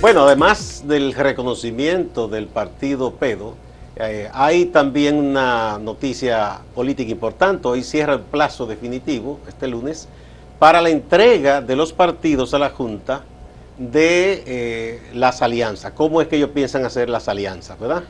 Bueno, 0.00 0.24
además 0.24 0.82
del 0.88 1.14
reconocimiento 1.14 2.26
del 2.26 2.48
partido 2.48 3.12
pedo, 3.12 3.54
eh, 3.94 4.28
hay 4.34 4.66
también 4.66 5.14
una 5.14 5.78
noticia 5.78 6.58
política 6.74 7.12
importante. 7.12 7.68
Hoy 7.68 7.84
cierra 7.84 8.14
el 8.14 8.22
plazo 8.22 8.66
definitivo, 8.66 9.38
este 9.46 9.68
lunes, 9.68 10.08
para 10.58 10.82
la 10.82 10.90
entrega 10.90 11.62
de 11.62 11.76
los 11.76 11.92
partidos 11.92 12.54
a 12.54 12.58
la 12.58 12.70
Junta 12.70 13.22
de 13.78 14.42
eh, 14.46 15.02
las 15.14 15.42
alianzas. 15.42 15.92
¿Cómo 15.92 16.20
es 16.20 16.28
que 16.28 16.36
ellos 16.36 16.50
piensan 16.50 16.84
hacer 16.84 17.08
las 17.08 17.28
alianzas, 17.28 17.78
verdad? 17.78 18.02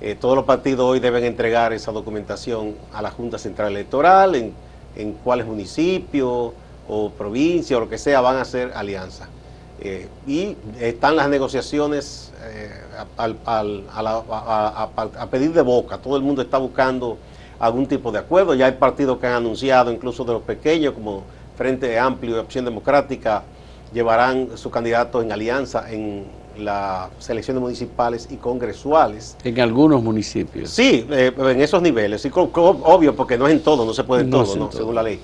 Eh, 0.00 0.16
todos 0.20 0.34
los 0.36 0.44
partidos 0.44 0.84
hoy 0.84 1.00
deben 1.00 1.24
entregar 1.24 1.72
esa 1.72 1.92
documentación 1.92 2.74
a 2.92 3.00
la 3.00 3.10
Junta 3.10 3.38
Central 3.38 3.72
Electoral, 3.72 4.34
en, 4.34 4.52
en 4.96 5.12
cuáles 5.12 5.46
municipios 5.46 6.52
o 6.88 7.10
provincias 7.16 7.76
o 7.76 7.80
lo 7.80 7.88
que 7.88 7.98
sea 7.98 8.20
van 8.20 8.36
a 8.36 8.42
hacer 8.42 8.72
alianzas. 8.74 9.28
Eh, 9.80 10.08
y 10.26 10.56
están 10.80 11.16
las 11.16 11.28
negociaciones 11.28 12.32
a- 13.16 14.88
a 15.18 15.26
pedir 15.26 15.52
de 15.52 15.62
boca. 15.62 15.98
Todo 15.98 16.16
el 16.16 16.22
mundo 16.22 16.42
está 16.42 16.58
buscando 16.58 17.16
algún 17.58 17.86
tipo 17.86 18.12
de 18.12 18.18
acuerdo. 18.18 18.54
Ya 18.54 18.66
hay 18.66 18.72
partidos 18.72 19.18
que 19.18 19.26
han 19.26 19.34
anunciado, 19.34 19.90
incluso 19.92 20.24
de 20.24 20.32
los 20.32 20.42
pequeños, 20.42 20.94
como 20.94 21.22
Frente 21.56 21.98
Amplio 21.98 22.36
y 22.36 22.38
Opción 22.38 22.64
Democrática, 22.64 23.42
llevarán 23.94 24.48
sus 24.56 24.70
candidatos 24.72 25.24
en 25.24 25.32
alianza 25.32 25.90
en 25.90 26.24
las 26.58 27.08
elecciones 27.28 27.60
municipales 27.60 28.28
y 28.30 28.36
congresuales. 28.36 29.36
En 29.42 29.58
algunos 29.60 30.02
municipios. 30.02 30.70
Sí, 30.70 31.04
eh, 31.10 31.32
en 31.36 31.60
esos 31.60 31.82
niveles, 31.82 32.28
co- 32.30 32.50
obvio, 32.52 33.16
porque 33.16 33.36
no 33.36 33.46
es 33.48 33.54
en 33.54 33.60
todo, 33.60 33.84
no 33.84 33.92
se 33.92 34.04
puede 34.04 34.22
en 34.22 34.30
No 34.30 34.42
todo, 34.44 34.52
en 34.52 34.58
¿no? 34.60 34.66
todo. 34.68 34.78
según 34.78 34.94
la 34.94 35.02
ley. 35.02 35.18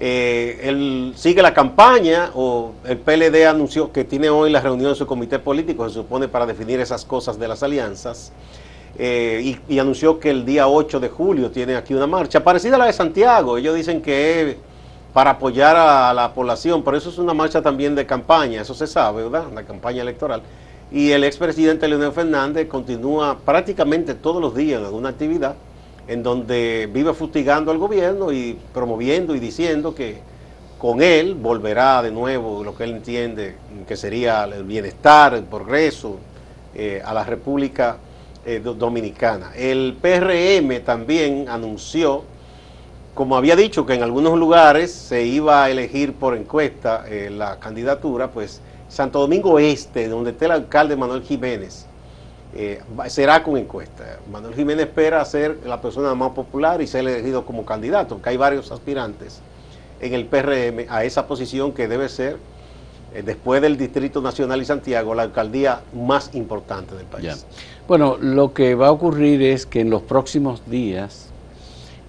Eh, 0.00 0.58
él 0.64 1.12
sigue 1.14 1.40
la 1.42 1.54
campaña, 1.54 2.30
o 2.34 2.72
el 2.84 2.98
PLD 2.98 3.46
anunció 3.46 3.92
que 3.92 4.02
tiene 4.04 4.28
hoy 4.30 4.50
la 4.50 4.60
reunión 4.60 4.90
de 4.90 4.96
su 4.96 5.06
comité 5.06 5.38
político, 5.38 5.86
se 5.88 5.94
supone 5.94 6.26
para 6.26 6.46
definir 6.46 6.80
esas 6.80 7.04
cosas 7.04 7.38
de 7.38 7.46
las 7.46 7.62
alianzas, 7.62 8.32
eh, 8.98 9.40
y, 9.68 9.74
y 9.74 9.78
anunció 9.78 10.18
que 10.18 10.30
el 10.30 10.44
día 10.44 10.66
8 10.66 10.98
de 10.98 11.08
julio 11.10 11.50
tiene 11.52 11.76
aquí 11.76 11.94
una 11.94 12.08
marcha, 12.08 12.42
parecida 12.42 12.74
a 12.74 12.78
la 12.78 12.86
de 12.86 12.92
Santiago, 12.92 13.56
ellos 13.56 13.76
dicen 13.76 14.02
que 14.02 14.58
para 15.12 15.30
apoyar 15.32 15.76
a 15.76 16.12
la 16.14 16.32
población, 16.32 16.82
pero 16.82 16.96
eso 16.96 17.10
es 17.10 17.18
una 17.18 17.34
marcha 17.34 17.60
también 17.60 17.94
de 17.94 18.06
campaña, 18.06 18.62
eso 18.62 18.74
se 18.74 18.86
sabe, 18.86 19.22
¿verdad? 19.24 19.44
La 19.54 19.62
campaña 19.64 20.02
electoral. 20.02 20.42
Y 20.90 21.10
el 21.10 21.24
expresidente 21.24 21.88
Leonel 21.88 22.12
Fernández 22.12 22.66
continúa 22.68 23.38
prácticamente 23.44 24.14
todos 24.14 24.40
los 24.40 24.54
días 24.54 24.80
en 24.80 24.86
alguna 24.86 25.10
actividad 25.10 25.54
en 26.08 26.22
donde 26.22 26.88
vive 26.92 27.14
fustigando 27.14 27.70
al 27.70 27.78
gobierno 27.78 28.32
y 28.32 28.58
promoviendo 28.74 29.34
y 29.34 29.40
diciendo 29.40 29.94
que 29.94 30.18
con 30.78 31.00
él 31.00 31.34
volverá 31.34 32.02
de 32.02 32.10
nuevo 32.10 32.64
lo 32.64 32.74
que 32.74 32.84
él 32.84 32.90
entiende 32.90 33.54
que 33.86 33.96
sería 33.96 34.44
el 34.44 34.64
bienestar, 34.64 35.34
el 35.34 35.44
progreso 35.44 36.16
eh, 36.74 37.00
a 37.04 37.14
la 37.14 37.22
República 37.22 37.98
eh, 38.44 38.60
Do- 38.62 38.74
Dominicana. 38.74 39.52
El 39.54 39.96
PRM 40.02 40.80
también 40.84 41.48
anunció 41.48 42.24
como 43.14 43.36
había 43.36 43.56
dicho 43.56 43.84
que 43.84 43.94
en 43.94 44.02
algunos 44.02 44.38
lugares 44.38 44.92
se 44.92 45.24
iba 45.24 45.64
a 45.64 45.70
elegir 45.70 46.14
por 46.14 46.36
encuesta 46.36 47.04
eh, 47.08 47.30
la 47.30 47.58
candidatura, 47.58 48.30
pues 48.30 48.60
Santo 48.88 49.20
Domingo 49.20 49.58
Este, 49.58 50.08
donde 50.08 50.30
está 50.30 50.46
el 50.46 50.52
alcalde 50.52 50.96
Manuel 50.96 51.22
Jiménez, 51.22 51.86
eh, 52.54 52.80
será 53.08 53.42
con 53.42 53.56
encuesta. 53.56 54.18
Manuel 54.30 54.54
Jiménez 54.54 54.86
espera 54.86 55.24
ser 55.24 55.58
la 55.66 55.80
persona 55.80 56.14
más 56.14 56.30
popular 56.30 56.80
y 56.80 56.86
ser 56.86 57.06
elegido 57.06 57.44
como 57.44 57.64
candidato, 57.64 58.16
porque 58.16 58.30
hay 58.30 58.36
varios 58.36 58.70
aspirantes 58.72 59.40
en 60.00 60.14
el 60.14 60.26
PRM 60.26 60.86
a 60.88 61.04
esa 61.04 61.26
posición 61.26 61.72
que 61.72 61.88
debe 61.88 62.08
ser, 62.08 62.38
eh, 63.14 63.22
después 63.22 63.60
del 63.60 63.76
Distrito 63.76 64.22
Nacional 64.22 64.60
y 64.62 64.64
Santiago, 64.64 65.14
la 65.14 65.22
alcaldía 65.22 65.82
más 65.94 66.34
importante 66.34 66.94
del 66.94 67.06
país. 67.06 67.46
Bueno, 67.86 68.16
lo 68.18 68.54
que 68.54 68.74
va 68.74 68.88
a 68.88 68.90
ocurrir 68.90 69.42
es 69.42 69.66
que 69.66 69.80
en 69.80 69.90
los 69.90 70.02
próximos 70.02 70.62
días 70.68 71.31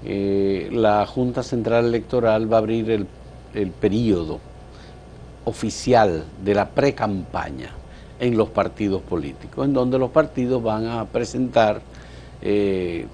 eh, 0.05 0.69
la 0.71 1.05
Junta 1.05 1.43
Central 1.43 1.85
Electoral 1.85 2.51
va 2.51 2.57
a 2.57 2.59
abrir 2.59 2.89
el, 2.91 3.07
el 3.53 3.71
periodo 3.71 4.39
oficial 5.45 6.23
de 6.43 6.53
la 6.55 6.69
pre-campaña 6.69 7.71
en 8.19 8.37
los 8.37 8.49
partidos 8.49 9.01
políticos, 9.01 9.65
en 9.65 9.73
donde 9.73 9.99
los 9.99 10.11
partidos 10.11 10.63
van 10.63 10.87
a 10.87 11.05
presentar 11.05 11.81
eh, 12.41 13.05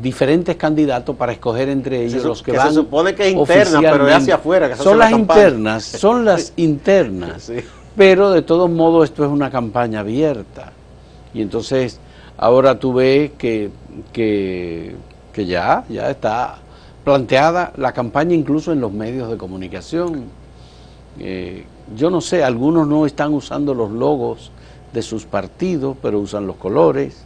diferentes 0.00 0.56
candidatos 0.56 1.16
para 1.16 1.32
escoger 1.32 1.68
entre 1.68 2.04
ellos 2.04 2.24
los 2.24 2.42
que, 2.42 2.52
que 2.52 2.58
se 2.58 2.64
van 2.64 2.74
supone 2.74 3.14
que 3.14 3.28
es 3.28 3.34
interna, 3.34 3.80
pero 3.80 4.08
es 4.08 4.14
hacia 4.14 4.36
afuera, 4.36 4.68
que 4.68 4.76
se 4.76 4.80
hace 4.80 4.88
son 4.88 4.98
la 4.98 5.04
las 5.10 5.18
internas, 5.18 5.84
son 5.84 6.24
las 6.24 6.52
internas. 6.56 7.52
Pero 7.96 8.30
de 8.30 8.42
todos 8.42 8.70
modos 8.70 9.10
esto 9.10 9.24
es 9.24 9.30
una 9.30 9.50
campaña 9.50 10.00
abierta. 10.00 10.72
Y 11.34 11.42
entonces 11.42 11.98
ahora 12.36 12.78
tú 12.78 12.94
ves 12.94 13.32
que, 13.36 13.70
que, 14.12 14.94
que 15.32 15.46
ya, 15.46 15.84
ya 15.88 16.10
está 16.10 16.56
planteada 17.04 17.72
la 17.76 17.92
campaña 17.92 18.34
incluso 18.34 18.72
en 18.72 18.80
los 18.80 18.92
medios 18.92 19.30
de 19.30 19.36
comunicación. 19.36 20.24
Eh, 21.18 21.64
yo 21.96 22.10
no 22.10 22.20
sé, 22.20 22.44
algunos 22.44 22.86
no 22.86 23.06
están 23.06 23.32
usando 23.34 23.74
los 23.74 23.90
logos 23.90 24.50
de 24.92 25.02
sus 25.02 25.24
partidos, 25.24 25.96
pero 26.00 26.18
usan 26.20 26.46
los 26.46 26.56
colores. 26.56 27.24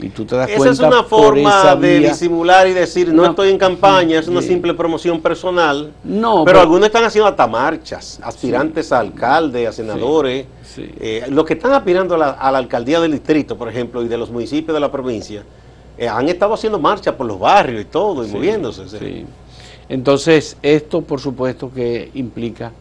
Y 0.00 0.08
tú 0.08 0.24
te 0.24 0.34
das 0.34 0.48
Esa 0.48 0.56
cuenta 0.58 0.72
es 0.72 0.80
una 0.80 1.04
forma 1.04 1.74
de 1.76 1.98
vía- 2.00 2.08
disimular 2.08 2.66
y 2.66 2.72
decir, 2.72 3.12
no 3.12 3.24
estoy 3.26 3.50
en 3.50 3.58
campaña, 3.58 4.18
es 4.18 4.26
una 4.26 4.42
simple 4.42 4.74
promoción 4.74 5.20
personal. 5.20 5.92
No, 6.02 6.44
pero, 6.44 6.44
pero- 6.46 6.60
algunos 6.60 6.86
están 6.86 7.04
haciendo 7.04 7.28
hasta 7.28 7.46
marchas, 7.46 8.18
aspirantes 8.22 8.90
a 8.90 8.98
alcalde, 8.98 9.66
a 9.66 9.72
senadores. 9.72 10.46
Sí. 10.64 10.90
Eh, 10.98 11.26
los 11.28 11.44
que 11.44 11.54
están 11.54 11.72
aspirando 11.72 12.14
a 12.16 12.18
la, 12.18 12.30
a 12.30 12.50
la 12.50 12.58
alcaldía 12.58 13.00
del 13.00 13.12
distrito, 13.12 13.56
por 13.56 13.68
ejemplo, 13.68 14.02
y 14.02 14.08
de 14.08 14.16
los 14.18 14.30
municipios 14.30 14.74
de 14.74 14.80
la 14.80 14.90
provincia, 14.90 15.44
eh, 16.02 16.08
han 16.08 16.28
estado 16.28 16.54
haciendo 16.54 16.78
marchas 16.78 17.14
por 17.14 17.26
los 17.26 17.38
barrios 17.38 17.80
y 17.82 17.84
todo, 17.84 18.24
y 18.24 18.28
Sí, 18.28 18.34
moviéndose. 18.34 18.88
sí. 18.88 18.98
sí. 18.98 19.26
Entonces, 19.88 20.56
esto 20.62 21.02
por 21.02 21.20
supuesto 21.20 21.70
que 21.72 22.10
implica 22.14 22.72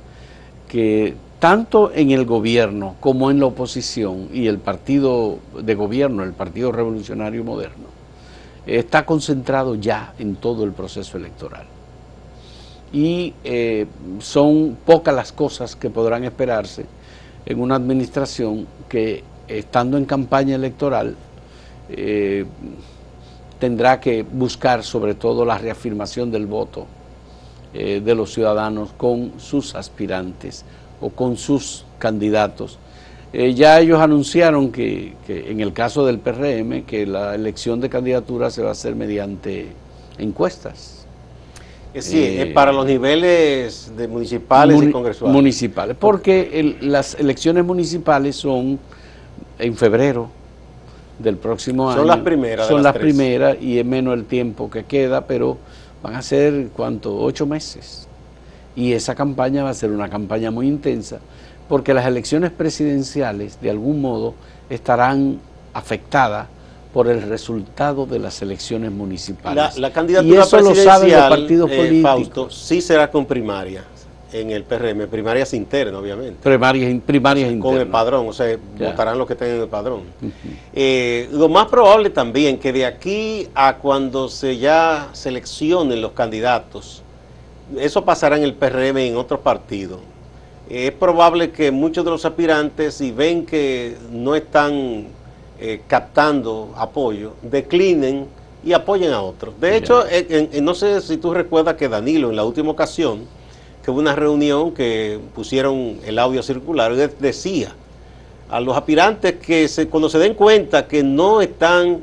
que 0.68 1.13
tanto 1.40 1.92
en 1.94 2.12
el 2.12 2.25
gobierno 2.25 2.96
como 3.00 3.30
en 3.32 3.40
la 3.40 3.48
oposición 3.48 4.30
y 4.32 4.48
el 4.48 4.60
partido 4.60 5.38
de 5.60 5.75
gobierno, 5.75 6.24
el 6.24 6.34
Partido 6.34 6.72
Revolucionario 6.72 7.44
Moderno, 7.44 7.88
está 8.66 9.06
concentrado 9.06 9.75
ya 9.75 10.13
en 10.20 10.36
todo 10.36 10.63
el 10.63 10.72
proceso 10.72 11.18
electoral. 11.18 11.66
y 12.94 13.34
eh, 13.46 13.88
son 14.20 14.78
pocas 14.86 15.16
las 15.16 15.32
cosas 15.32 15.75
que 15.78 15.90
podrán 15.90 16.24
esperarse 16.25 16.86
en 17.46 17.60
una 17.62 17.75
administración 17.75 18.68
que 18.90 19.24
estando 19.48 19.98
en 19.98 20.04
campaña 20.06 20.56
electoral 20.56 21.16
eh, 21.90 22.46
tendrá 23.62 24.00
que 24.00 24.24
buscar 24.24 24.84
sobre 24.84 25.13
todo 25.13 25.46
la 25.46 25.56
reafirmación 25.60 26.32
del 26.32 26.48
voto 26.48 26.88
eh, 27.75 28.01
de 28.03 28.15
los 28.15 28.34
ciudadanos 28.34 28.89
con 28.98 29.34
sus 29.38 29.75
aspirantes 29.75 30.65
o 31.00 31.12
con 31.12 31.38
sus 31.38 31.86
candidatos. 32.00 32.80
Eh, 33.32 33.53
ya 33.53 33.80
ellos 33.80 34.01
anunciaron 34.01 34.72
que, 34.72 35.13
en 35.27 35.62
el 35.62 35.74
caso 35.74 36.03
del 36.08 36.18
PRM 36.18 36.86
que 36.86 37.06
la 37.06 37.36
elección 37.36 37.80
de 37.80 37.88
candidatura 37.88 38.50
se 38.50 38.63
va 38.63 38.70
a 38.70 38.72
hacer 38.72 38.96
mediante 38.96 39.68
encuestas. 40.18 41.06
Sí, 42.00 42.51
para 42.56 42.72
los 42.72 42.86
niveles 42.86 43.94
de 43.96 44.08
municipales 44.08 44.82
y 44.82 44.91
congresuales. 44.91 45.36
Municipales, 45.36 45.96
porque 46.00 46.77
las 46.82 47.13
elecciones 47.13 47.63
municipales 47.63 48.38
son 48.38 48.80
en 49.60 49.75
febrero 49.75 50.41
del 51.22 51.38
próximo 51.38 51.90
año. 51.90 52.00
Son 52.00 52.08
las 52.08 52.20
primeras. 52.20 52.68
Son 52.68 52.84
las, 52.84 52.98
primeras 52.98 53.58
y 53.62 53.80
es 53.80 53.86
menos 53.86 54.13
el 54.13 54.25
tiempo 54.25 54.70
que 54.70 54.84
queda, 54.86 55.25
pero 55.25 55.58
van 56.01 56.16
a 56.16 56.22
ser, 56.22 56.70
¿cuánto? 56.75 57.16
Ocho 57.16 57.46
meses. 57.46 58.08
Y 58.75 58.94
esa 58.94 59.16
campaña 59.16 59.63
va 59.63 59.70
a 59.70 59.74
ser 59.74 59.92
una 59.92 60.10
campaña 60.10 60.51
muy 60.51 60.68
intensa, 60.68 61.20
porque 61.68 61.94
las 61.94 62.06
elecciones 62.06 62.51
presidenciales, 62.51 63.60
de 63.62 63.70
algún 63.70 64.01
modo, 64.01 64.34
estarán 64.70 65.40
afectadas 65.74 66.48
por 66.94 67.08
el 67.08 67.22
resultado 67.22 68.06
de 68.06 68.20
las 68.20 68.42
elecciones 68.42 68.92
municipales. 68.92 69.78
La, 69.78 69.92
candidatura 69.92 70.36
y 70.36 70.40
eso 70.40 70.60
lo 70.60 70.75
saben 70.75 71.12
los 71.12 71.30
partidos 71.30 71.72
eh, 71.72 72.01
políticos. 72.04 72.56
sí 72.56 72.82
será 72.82 73.10
con 73.10 73.25
primaria 73.25 73.84
en 74.34 74.52
el 74.52 74.64
PRM, 74.64 75.08
primarias 75.08 75.54
internas, 75.54 76.02
obviamente. 76.02 76.38
Primarias, 76.42 77.02
primarias 77.06 77.52
internas. 77.52 77.72
Con 77.72 77.82
el 77.82 77.88
padrón, 77.88 78.28
o 78.28 78.34
sea, 78.34 78.58
votarán 78.78 79.18
los 79.18 79.28
que 79.28 79.34
estén 79.34 79.50
en 79.56 79.62
el 79.62 79.68
padrón. 79.68 80.02
Eh, 80.74 81.28
lo 81.32 81.50
más 81.50 81.68
probable 81.68 82.10
también 82.10 82.58
que 82.58 82.72
de 82.72 82.86
aquí 82.86 83.48
a 83.54 83.78
cuando 83.78 84.30
se 84.30 84.58
ya 84.58 85.10
seleccionen 85.14 86.02
los 86.02 86.12
candidatos, 86.14 87.04
eso 87.78 88.04
pasará 88.04 88.38
en 88.38 88.44
el 88.44 88.54
PRM 88.54 88.98
y 89.00 89.08
en 89.08 89.18
otros 89.18 89.40
partidos. 89.40 90.00
es 90.70 90.92
probable 90.92 91.52
que 91.52 91.72
muchos 91.72 92.06
de 92.06 92.12
los 92.12 92.26
aspirantes, 92.26 92.96
si 92.96 93.12
ven 93.12 93.46
que 93.46 93.98
no 94.10 94.36
están 94.36 95.08
eh, 95.60 95.82
captando 95.88 96.74
apoyo, 96.78 97.34
declinen 97.42 98.28
y 98.64 98.74
apoyen 98.74 99.12
a 99.12 99.22
otros. 99.22 99.60
De 99.60 99.76
hecho, 99.76 100.04
no 100.62 100.74
sé 100.76 101.02
si 101.02 101.18
tú 101.18 101.34
recuerdas 101.34 101.76
que 101.76 101.90
Danilo 101.90 102.30
en 102.30 102.36
la 102.36 102.44
última 102.44 102.72
ocasión, 102.72 103.26
que 103.84 103.92
hubo 103.92 104.00
una 104.00 104.16
reunión 104.16 104.72
que 104.72 105.20
pusieron 105.34 105.98
el 106.06 106.20
audio 106.20 106.44
circular 106.44 106.92
y 106.94 106.98
decía 107.20 107.74
a 108.50 108.60
los 108.60 108.76
aspirantes 108.76 109.36
que 109.36 109.68
se, 109.68 109.88
cuando 109.88 110.10
se 110.10 110.20
den 110.20 110.34
cuenta 110.34 110.88
que 110.88 111.04
no 111.04 111.42
están 111.42 112.02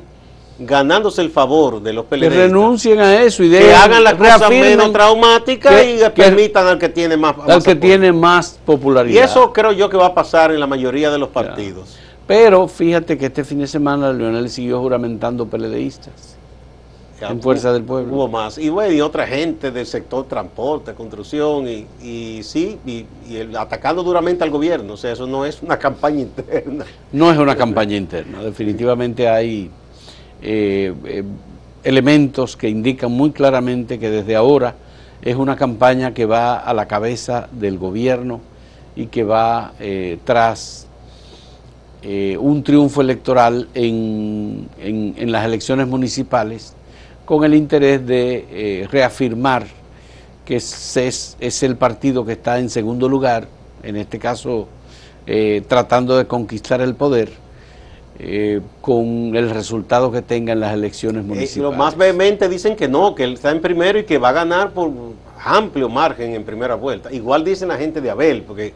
ganándose 0.57 1.21
el 1.21 1.29
favor 1.29 1.81
de 1.81 1.93
los 1.93 2.05
peleadores. 2.05 2.41
Que 2.41 2.47
renuncien 2.47 2.99
a 2.99 3.21
eso 3.21 3.43
y 3.43 3.49
que 3.49 3.73
hagan 3.73 4.03
la 4.03 4.17
cosa 4.17 4.49
menos 4.49 4.91
traumática 4.91 5.83
y 5.83 5.99
permitan 6.09 6.67
al 6.67 6.77
que 6.79 6.89
tiene 6.89 7.15
más, 7.15 7.35
al 7.47 7.63
que 7.63 7.75
tiene 7.75 8.11
más 8.11 8.59
popularidad. 8.65 9.15
Y 9.15 9.19
eso 9.19 9.53
creo 9.53 9.71
yo 9.71 9.89
que 9.89 9.95
va 9.95 10.07
a 10.07 10.13
pasar 10.13 10.51
en 10.51 10.59
la 10.59 10.67
mayoría 10.67 11.11
de 11.11 11.17
los 11.17 11.29
partidos. 11.29 11.97
Pero 12.27 12.67
fíjate 12.67 13.17
que 13.17 13.27
este 13.27 13.43
fin 13.43 13.59
de 13.59 13.67
semana 13.67 14.11
Leonel 14.11 14.49
siguió 14.49 14.79
juramentando 14.81 15.47
peledeístas 15.47 16.38
en 17.21 17.41
Fuerza 17.41 17.73
del 17.73 17.83
Pueblo. 17.83 18.13
Hubo 18.13 18.27
más. 18.27 18.57
Y 18.57 18.69
bueno, 18.69 18.93
y 18.93 19.01
otra 19.01 19.27
gente 19.27 19.71
del 19.71 19.85
sector 19.85 20.25
transporte, 20.27 20.93
construcción, 20.93 21.67
y, 21.67 21.85
y 22.01 22.43
sí, 22.43 22.77
y, 22.85 23.05
atacando 23.57 24.03
duramente 24.03 24.43
al 24.43 24.49
gobierno. 24.49 24.93
O 24.93 24.97
sea, 24.97 25.11
eso 25.11 25.27
no 25.27 25.45
es 25.45 25.61
una 25.61 25.77
campaña 25.77 26.21
interna. 26.21 26.85
No 27.11 27.31
es 27.31 27.37
una 27.37 27.55
campaña 27.55 27.95
interna. 27.95 28.41
Definitivamente 28.43 29.27
hay 29.27 29.69
eh, 30.41 30.93
eh, 31.05 31.23
elementos 31.83 32.55
que 32.55 32.69
indican 32.69 33.11
muy 33.11 33.31
claramente 33.31 33.99
que 33.99 34.09
desde 34.09 34.35
ahora 34.35 34.75
es 35.21 35.35
una 35.35 35.55
campaña 35.55 36.13
que 36.13 36.25
va 36.25 36.57
a 36.57 36.73
la 36.73 36.87
cabeza 36.87 37.49
del 37.51 37.77
gobierno 37.77 38.41
y 38.95 39.07
que 39.07 39.23
va 39.23 39.73
eh, 39.79 40.17
tras 40.23 40.85
un 42.01 42.63
triunfo 42.63 43.01
electoral 43.01 43.67
en, 43.73 44.69
en 44.77 45.31
las 45.33 45.43
elecciones 45.43 45.85
municipales 45.85 46.73
con 47.29 47.43
el 47.43 47.53
interés 47.53 48.07
de 48.07 48.47
eh, 48.49 48.87
reafirmar 48.89 49.67
que 50.43 50.55
es, 50.55 50.97
es, 51.39 51.61
el 51.61 51.75
partido 51.75 52.25
que 52.25 52.31
está 52.31 52.57
en 52.57 52.71
segundo 52.71 53.07
lugar, 53.07 53.47
en 53.83 53.97
este 53.97 54.17
caso 54.17 54.67
eh, 55.27 55.61
tratando 55.67 56.17
de 56.17 56.25
conquistar 56.25 56.81
el 56.81 56.95
poder, 56.95 57.29
eh, 58.17 58.61
con 58.81 59.35
el 59.35 59.51
resultado 59.51 60.11
que 60.11 60.23
tenga 60.23 60.53
en 60.53 60.59
las 60.59 60.73
elecciones 60.73 61.23
municipales. 61.23 61.57
los 61.57 61.77
más 61.77 61.95
vehemente 61.95 62.49
dicen 62.49 62.75
que 62.75 62.87
no, 62.87 63.13
que 63.13 63.25
él 63.25 63.33
está 63.33 63.51
en 63.51 63.61
primero 63.61 63.99
y 63.99 64.05
que 64.05 64.17
va 64.17 64.29
a 64.29 64.33
ganar 64.33 64.71
por 64.71 64.89
amplio 65.45 65.87
margen 65.87 66.33
en 66.33 66.43
primera 66.43 66.73
vuelta. 66.73 67.13
Igual 67.13 67.43
dicen 67.43 67.67
la 67.67 67.77
gente 67.77 68.01
de 68.01 68.09
Abel, 68.09 68.41
porque 68.41 68.73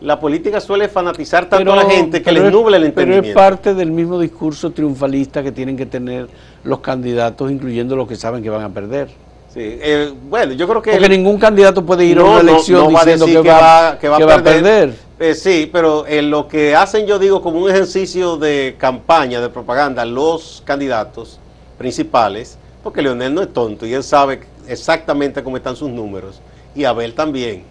la 0.00 0.18
política 0.18 0.60
suele 0.60 0.88
fanatizar 0.88 1.48
tanto 1.48 1.72
a 1.72 1.76
la 1.76 1.84
gente 1.84 2.22
que 2.22 2.32
les 2.32 2.50
nubla 2.50 2.76
el 2.78 2.84
entendimiento. 2.84 3.22
Pero 3.22 3.28
es 3.28 3.34
parte 3.34 3.74
del 3.74 3.90
mismo 3.90 4.18
discurso 4.18 4.70
triunfalista 4.70 5.42
que 5.42 5.52
tienen 5.52 5.76
que 5.76 5.86
tener 5.86 6.28
los 6.64 6.80
candidatos, 6.80 7.50
incluyendo 7.50 7.96
los 7.96 8.08
que 8.08 8.16
saben 8.16 8.42
que 8.42 8.50
van 8.50 8.62
a 8.62 8.70
perder. 8.70 9.08
Sí, 9.52 9.60
eh, 9.60 10.12
bueno, 10.28 10.52
yo 10.52 10.68
creo 10.68 10.80
que... 10.80 10.92
Porque 10.92 11.08
ningún 11.08 11.38
candidato 11.38 11.84
puede 11.84 12.04
ir 12.04 12.18
a 12.18 12.24
una 12.24 12.40
elección 12.40 12.88
diciendo 12.88 13.26
que, 13.26 13.50
va, 13.50 13.98
que, 13.98 14.08
va, 14.08 14.16
a 14.16 14.42
perder. 14.42 14.94
Eh, 15.18 15.34
sí, 15.34 15.68
pero 15.70 16.06
en 16.06 16.30
lo 16.30 16.46
que 16.46 16.74
hacen, 16.74 17.04
yo 17.06 17.18
digo, 17.18 17.42
como 17.42 17.60
un 17.60 17.68
ejercicio 17.68 18.36
de 18.36 18.76
campaña, 18.78 19.40
de 19.40 19.48
propaganda, 19.48 20.04
los 20.04 20.62
candidatos 20.64 21.40
principales, 21.76 22.58
porque 22.82 23.02
Leonel 23.02 23.34
no 23.34 23.42
es 23.42 23.52
tonto 23.52 23.86
y 23.86 23.92
él 23.92 24.04
sabe 24.04 24.40
exactamente 24.68 25.42
cómo 25.42 25.56
están 25.56 25.74
sus 25.74 25.90
números, 25.90 26.40
y 26.74 26.84
Abel 26.84 27.14
también 27.14 27.64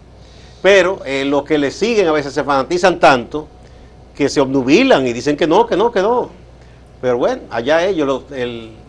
pero 0.62 1.00
eh, 1.06 1.26
los 1.26 1.44
que 1.44 1.58
le 1.58 1.72
siguen 1.72 2.08
a 2.08 2.12
veces 2.12 2.34
se 2.34 2.44
fanatizan 2.44 3.00
tanto 3.00 3.48
que 4.16 4.28
se 4.28 4.42
obnubilan 4.42 5.08
y 5.08 5.14
dicen 5.14 5.38
que 5.38 5.48
no, 5.48 5.66
que 5.66 5.78
no, 5.78 5.92
que 5.92 6.02
no. 6.02 6.30
Pero 7.02 7.18
bueno, 7.18 7.44
allá 7.50 7.86
ellos, 7.86 8.26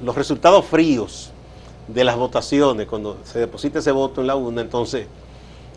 los, 0.02 0.14
resultados 0.16 0.64
fríos 0.64 1.30
de 1.86 2.02
las 2.02 2.16
votaciones, 2.16 2.88
cuando 2.88 3.18
se 3.22 3.38
deposita 3.38 3.78
ese 3.78 3.92
voto 3.92 4.20
en 4.20 4.26
la 4.26 4.34
urna, 4.34 4.62
entonces 4.62 5.06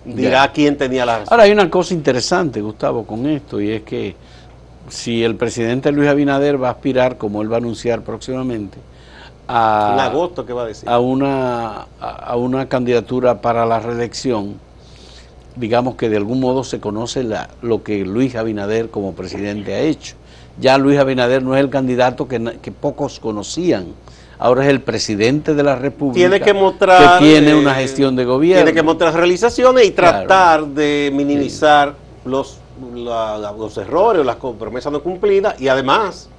dirá 0.04 0.52
quién 0.52 0.76
tenía 0.76 1.06
la 1.06 1.20
razón. 1.20 1.28
Ahora 1.32 1.44
hay 1.44 1.52
una 1.52 1.70
cosa 1.70 1.94
interesante, 1.94 2.62
Gustavo, 2.62 3.06
con 3.06 3.28
esto, 3.28 3.62
y 3.62 3.72
es 3.72 3.84
que 3.84 4.16
si 4.90 5.24
el 5.24 5.36
presidente 5.36 5.92
Luis 5.92 6.10
Abinader 6.10 6.62
va 6.62 6.70
a 6.70 6.72
aspirar, 6.72 7.20
como 7.20 7.44
él 7.44 7.52
va 7.52 7.58
a 7.58 7.60
anunciar 7.60 8.02
próximamente, 8.02 8.80
a, 9.48 9.92
en 9.94 10.00
agosto, 10.00 10.46
¿qué 10.46 10.54
va 10.54 10.64
a 10.64 10.66
decir? 10.66 10.90
A 10.90 11.00
una, 11.00 11.86
a 12.00 12.36
una 12.38 12.68
candidatura 12.68 13.40
para 13.42 13.68
la 13.68 13.80
reelección, 13.80 14.60
digamos 15.56 15.96
que 15.96 16.10
de 16.10 16.18
algún 16.18 16.39
modo 16.39 16.63
se 16.63 16.80
conoce 16.80 17.24
la, 17.24 17.50
lo 17.62 17.84
que 17.84 18.06
Luis 18.06 18.36
Abinader 18.36 18.89
como 18.89 19.13
presidente 19.13 19.74
ha 19.74 19.80
hecho. 19.80 20.16
Ya 20.60 20.78
Luis 20.78 21.00
Abinader 21.00 21.42
no 21.42 21.56
es 21.56 21.62
el 21.62 21.70
candidato 21.70 22.28
que, 22.28 22.39
pocos 22.80 23.20
conocían, 23.20 23.88
ahora 24.38 24.63
es 24.63 24.70
el 24.70 24.82
presidente 24.82 25.56
de 25.56 25.63
la 25.63 25.76
República 25.76 26.30
tiene 26.30 26.39
que, 26.39 26.54
mostrar, 26.54 27.20
que 27.20 27.26
tiene 27.26 27.56
una 27.56 27.72
eh, 27.72 27.84
gestión 27.84 28.16
de 28.16 28.26
gobierno. 28.26 28.63
Tiene 28.63 28.76
que 28.76 28.84
mostrar 28.84 29.16
realizaciones 29.16 29.86
y 29.86 29.92
tratar 29.92 30.68
de 30.68 31.12
minimizar 31.13 31.96
los, 32.26 32.60
los 32.94 33.78
errores 33.78 34.22
o 34.22 34.24
las 34.24 34.36
promesas 34.36 34.92
no 34.92 35.02
cumplidas 35.02 35.60
y 35.60 35.68
además 35.68 36.30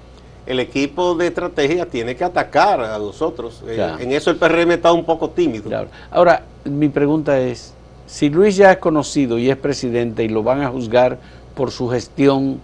el 0.47 0.61
equipo 0.61 1.15
de 1.15 1.29
estrategia 1.29 1.87
tiene 1.87 2.15
que 2.17 2.25
atacar 2.25 2.81
a 2.81 2.99
los 2.99 3.23
otros. 3.23 3.63
Eh, 3.67 3.97
en 3.99 4.13
eso 4.13 4.31
el 4.31 4.37
PRM 4.37 4.73
está 4.73 4.93
un 4.93 5.05
poco 5.05 5.31
tímido. 5.31 5.71
Ahora, 6.11 6.43
mi 6.65 6.89
pregunta 6.89 7.39
es, 7.41 7.74
si 8.15 8.31
Luis 8.31 8.55
ya 8.55 8.71
es 8.71 8.79
conocido 8.79 9.41
y 9.41 9.51
es 9.51 9.57
presidente 9.57 10.23
y 10.23 10.29
lo 10.29 10.45
van 10.45 10.63
a 10.63 10.69
juzgar 10.69 11.19
por 11.57 11.73
su 11.73 11.89
gestión 11.89 12.61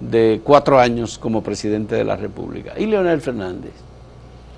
de 0.00 0.40
cuatro 0.42 0.80
años 0.80 1.18
como 1.18 1.42
presidente 1.42 1.94
de 1.94 2.04
la 2.04 2.16
República, 2.16 2.72
y 2.78 2.86
Leonel 2.86 3.20
Fernández 3.20 3.72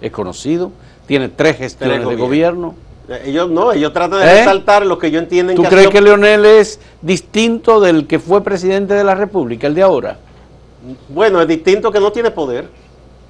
es 0.00 0.12
conocido, 0.12 0.70
tiene 1.08 1.30
tres 1.30 1.56
gestiones 1.56 2.06
de 2.06 2.14
gobierno. 2.14 2.76
Ellos 3.24 3.50
no, 3.50 3.72
ellos 3.72 3.92
tratan 3.92 4.20
de 4.20 4.26
¿Eh? 4.26 4.38
resaltar 4.38 4.86
lo 4.86 4.98
que 5.00 5.10
yo 5.10 5.18
entiendo. 5.18 5.52
¿Tú 5.54 5.64
crees 5.64 5.88
que 5.88 6.00
Leonel 6.00 6.44
es 6.44 6.78
distinto 7.02 7.80
del 7.80 8.06
que 8.06 8.20
fue 8.20 8.44
presidente 8.44 8.94
de 8.94 9.02
la 9.02 9.16
República, 9.16 9.66
el 9.66 9.74
de 9.74 9.82
ahora? 9.82 10.16
Bueno, 11.08 11.42
es 11.42 11.48
distinto 11.48 11.90
que 11.90 11.98
no 11.98 12.12
tiene 12.12 12.30
poder. 12.30 12.68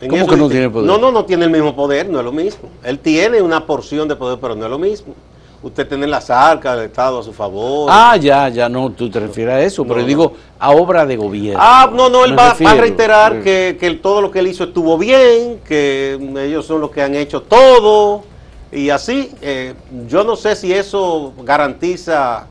¿Cómo 0.07 0.26
que 0.26 0.37
no 0.37 0.50
tiene 0.50 0.68
poder? 0.68 0.87
No, 0.87 0.98
no, 0.98 1.11
no 1.11 1.24
tiene 1.24 1.46
el 1.46 1.50
mismo 1.50 1.74
poder, 1.74 2.11
no 2.11 2.18
es 2.18 2.24
lo 2.26 2.33
mismo. 2.33 2.68
Él 2.85 2.98
tiene 2.98 3.40
una 3.40 3.64
porción 3.64 4.07
de 4.07 4.16
poder, 4.16 4.38
pero 4.38 4.55
no 4.55 4.66
es 4.66 4.70
lo 4.70 4.79
mismo 4.79 5.14
usted 5.62 5.88
tiene 5.88 6.07
las 6.07 6.31
arcas 6.31 6.77
del 6.77 6.87
Estado 6.87 7.21
a 7.21 7.23
su 7.23 7.33
favor. 7.33 7.88
Ah, 7.92 8.16
ya, 8.16 8.49
ya 8.49 8.69
no, 8.69 8.90
tú 8.90 9.11
te 9.11 9.21
refieres 9.21 9.55
a 9.55 9.61
eso, 9.61 9.85
pero 9.85 10.05
digo 10.05 10.35
a 10.59 10.71
obra 10.71 11.07
de 11.07 11.16
gobierno. 11.16 11.61
Ah, 11.62 11.90
no, 11.92 12.09
no, 12.09 12.25
él 12.25 12.38
va, 12.38 12.51
a 12.51 12.75
reiterar 12.75 13.42
que, 13.42 13.99
todo 14.03 14.21
lo 14.21 14.31
que 14.31 14.40
él 14.40 14.49
hizo 14.49 14.64
estuvo 14.64 14.97
bien, 14.99 15.61
que 15.64 16.19
ellos 16.38 16.66
son 16.66 16.81
los 16.81 16.90
que 16.90 17.03
han 17.03 17.14
hecho 17.14 17.42
todo, 17.42 18.25
Y 18.73 18.90
así, 18.90 19.31
eh, 19.42 19.75
yo 20.09 20.25
no 20.25 20.37
sé 20.37 20.57
si 20.57 20.73
eso 20.73 21.33
garantiza 21.42 22.47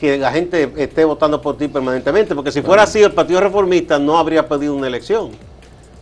que 0.00 0.16
la 0.16 0.30
gente 0.32 0.72
esté 0.76 1.04
votando 1.04 1.40
por 1.40 1.56
ti 1.56 1.68
permanentemente, 1.68 2.34
porque 2.34 2.52
si 2.52 2.62
fuera 2.62 2.84
así, 2.84 3.02
el 3.02 3.12
Partido 3.12 3.40
Reformista 3.40 3.98
no 3.98 4.16
habría 4.16 4.46
pedido 4.48 4.74
una 4.74 4.86
elección, 4.86 5.30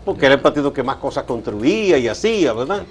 porque 0.05 0.27
era 0.27 0.35
el 0.35 0.41
partido 0.41 0.73
que 0.73 0.83
más 0.83 0.97
cosas 0.97 1.25
construía 1.25 1.99
y 1.99 2.07
hacía, 2.07 2.53
¿verdad? 2.53 2.83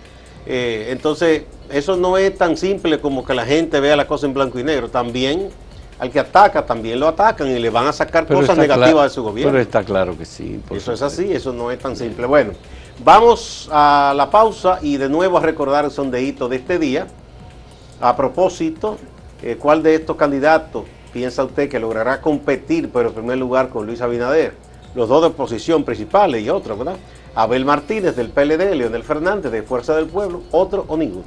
Eh, 0.46 0.88
entonces, 0.90 1.44
eso 1.70 1.96
no 1.98 2.18
es 2.18 2.38
tan 2.38 2.56
simple 2.58 3.00
como 3.00 3.26
que 3.26 3.34
la 3.34 3.46
gente 3.46 3.80
vea 3.80 3.96
la 3.96 4.08
cosa 4.08 4.26
en 4.28 4.34
blanco 4.34 4.60
y 4.60 4.64
negro. 4.64 4.90
También 4.90 5.50
al 5.98 6.12
que 6.12 6.20
ataca, 6.20 6.66
también 6.66 7.00
lo 7.00 7.08
atacan 7.08 7.50
y 7.50 7.60
le 7.60 7.70
van 7.70 7.88
a 7.88 7.94
sacar 7.94 8.28
cosas 8.28 8.58
negativas 8.58 9.04
de 9.04 9.10
su 9.10 9.24
gobierno. 9.24 9.52
Pero 9.52 9.62
está 9.62 9.84
claro 9.84 10.18
que 10.18 10.26
sí. 10.26 10.60
Eso 10.70 10.92
es 10.92 11.02
así, 11.02 11.32
eso 11.32 11.54
no 11.54 11.72
es 11.72 11.80
tan 11.80 11.96
simple. 11.96 12.26
Bueno, 12.26 12.52
vamos 13.04 13.70
a 13.72 14.14
la 14.16 14.30
pausa 14.30 14.80
y 14.82 14.98
de 14.98 15.10
nuevo 15.10 15.38
a 15.38 15.42
recordar 15.42 15.86
el 15.86 15.92
sondeíto 15.92 16.50
de 16.50 16.58
este 16.58 16.80
día. 16.80 17.08
A 18.02 18.16
propósito, 18.16 18.98
eh, 19.42 19.56
¿cuál 19.58 19.82
de 19.82 19.96
estos 19.96 20.18
candidatos 20.18 20.84
piensa 21.14 21.46
usted 21.46 21.70
que 21.70 21.80
logrará 21.80 22.20
competir 22.20 22.90
por 22.90 23.06
el 23.06 23.14
primer 23.14 23.38
lugar 23.38 23.70
con 23.70 23.86
Luis 23.86 24.02
Abinader? 24.02 24.54
Los 24.96 25.08
dos 25.08 25.22
de 25.22 25.28
oposición 25.28 25.84
principales 25.84 26.44
y 26.44 26.50
otros, 26.50 26.78
¿verdad? 26.78 26.98
Abel 27.36 27.66
Martínez 27.66 28.16
del 28.16 28.30
PLD, 28.30 28.76
Leonel 28.76 29.04
Fernández 29.04 29.52
de 29.52 29.62
Fuerza 29.62 29.94
del 29.94 30.06
Pueblo, 30.06 30.44
otro 30.52 30.86
o 30.88 30.96
ninguno. 30.96 31.26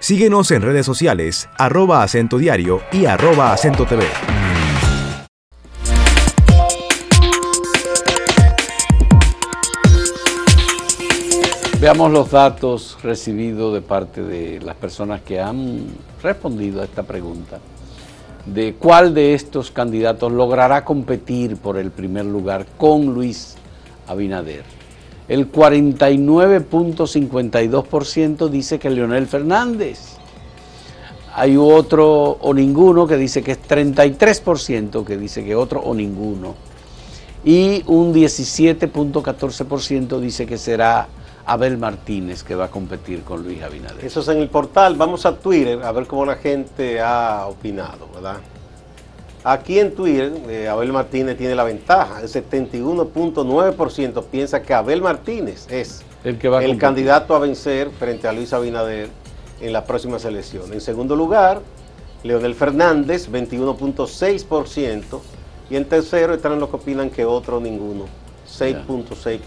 Síguenos 0.00 0.50
en 0.50 0.62
redes 0.62 0.84
sociales, 0.84 1.48
arroba 1.56 2.02
acento 2.02 2.36
diario 2.36 2.82
y 2.92 3.06
arroba 3.06 3.52
acento 3.52 3.86
TV. 3.86 4.04
Veamos 11.80 12.10
los 12.10 12.30
datos 12.30 12.98
recibidos 13.02 13.72
de 13.72 13.82
parte 13.82 14.22
de 14.22 14.60
las 14.60 14.74
personas 14.74 15.20
que 15.20 15.40
han 15.40 15.86
respondido 16.22 16.82
a 16.82 16.84
esta 16.84 17.02
pregunta. 17.02 17.60
De 18.46 18.74
cuál 18.74 19.14
de 19.14 19.34
estos 19.34 19.70
candidatos 19.70 20.30
logrará 20.30 20.84
competir 20.84 21.56
por 21.56 21.78
el 21.78 21.90
primer 21.90 22.26
lugar 22.26 22.66
con 22.76 23.14
Luis 23.14 23.56
Abinader 24.06 24.64
el 25.28 25.50
49.52% 25.50 28.48
dice 28.48 28.78
que 28.78 28.90
Leonel 28.90 29.26
Fernández. 29.26 29.98
Hay 31.34 31.56
otro 31.56 32.38
o 32.40 32.54
ninguno 32.54 33.06
que 33.06 33.16
dice 33.16 33.42
que 33.42 33.52
es 33.52 33.62
33% 33.62 35.04
que 35.04 35.16
dice 35.16 35.42
que 35.44 35.56
otro 35.56 35.80
o 35.80 35.94
ninguno. 35.94 36.54
Y 37.44 37.82
un 37.86 38.12
17.14% 38.14 40.20
dice 40.20 40.44
que 40.46 40.58
será 40.58 41.08
Abel 41.46 41.78
Martínez 41.78 42.42
que 42.42 42.54
va 42.54 42.66
a 42.66 42.70
competir 42.70 43.22
con 43.22 43.42
Luis 43.42 43.62
Abinader. 43.62 44.04
Eso 44.04 44.20
es 44.20 44.28
en 44.28 44.38
el 44.38 44.48
portal. 44.48 44.96
Vamos 44.96 45.26
a 45.26 45.36
Twitter 45.36 45.82
a 45.82 45.92
ver 45.92 46.06
cómo 46.06 46.24
la 46.24 46.36
gente 46.36 47.00
ha 47.00 47.46
opinado, 47.46 48.08
¿verdad? 48.14 48.36
Aquí 49.44 49.78
en 49.78 49.94
Twitter, 49.94 50.32
eh, 50.48 50.68
Abel 50.68 50.90
Martínez 50.90 51.36
tiene 51.36 51.54
la 51.54 51.64
ventaja. 51.64 52.22
El 52.22 52.28
71.9% 52.28 54.24
piensa 54.24 54.62
que 54.62 54.72
Abel 54.72 55.02
Martínez 55.02 55.66
es 55.70 56.02
el, 56.24 56.38
que 56.38 56.48
va 56.48 56.64
el 56.64 56.78
candidato 56.78 57.36
a 57.36 57.38
vencer 57.38 57.90
frente 57.90 58.26
a 58.26 58.32
Luis 58.32 58.54
Abinader 58.54 59.10
en 59.60 59.72
la 59.72 59.84
próxima 59.84 60.16
elecciones. 60.16 60.70
En 60.70 60.80
segundo 60.80 61.14
lugar, 61.14 61.60
Leonel 62.22 62.54
Fernández, 62.54 63.30
21.6%. 63.30 65.20
Y 65.70 65.76
en 65.76 65.84
tercero 65.86 66.34
están 66.34 66.58
los 66.58 66.70
que 66.70 66.76
opinan 66.76 67.10
que 67.10 67.24
otro 67.24 67.60
ninguno, 67.60 68.06
6.6%. 68.48 69.40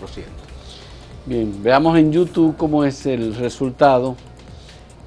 Bien, 1.27 1.61
veamos 1.61 1.97
en 1.97 2.13
YouTube 2.13 2.55
cómo 2.55 2.85
es 2.85 3.05
el 3.05 3.35
resultado. 3.35 4.15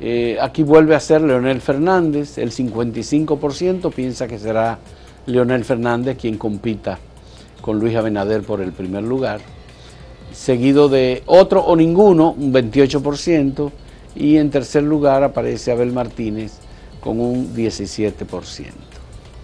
Eh, 0.01 0.37
aquí 0.39 0.63
vuelve 0.63 0.95
a 0.95 1.01
ser 1.01 1.23
Leonel 1.23 1.63
Fernández, 1.63 2.37
el 2.37 2.53
55% 2.53 3.91
piensa 3.91 4.29
que 4.29 4.39
será 4.39 4.79
Leonel 5.25 5.65
Fernández 5.65 6.19
quien 6.19 6.37
compita 6.37 6.99
con 7.63 7.81
Luis 7.81 7.97
Abinader 7.97 8.43
por 8.43 8.61
el 8.61 8.73
primer 8.73 9.03
lugar, 9.03 9.41
seguido 10.31 10.91
de 10.91 11.23
otro 11.25 11.63
o 11.65 11.75
ninguno, 11.75 12.33
un 12.33 12.53
28%, 12.53 13.71
y 14.15 14.37
en 14.37 14.51
tercer 14.51 14.83
lugar 14.83 15.25
aparece 15.25 15.73
Abel 15.73 15.91
Martínez 15.91 16.59
con 17.01 17.19
un 17.19 17.55
17%. 17.57 18.67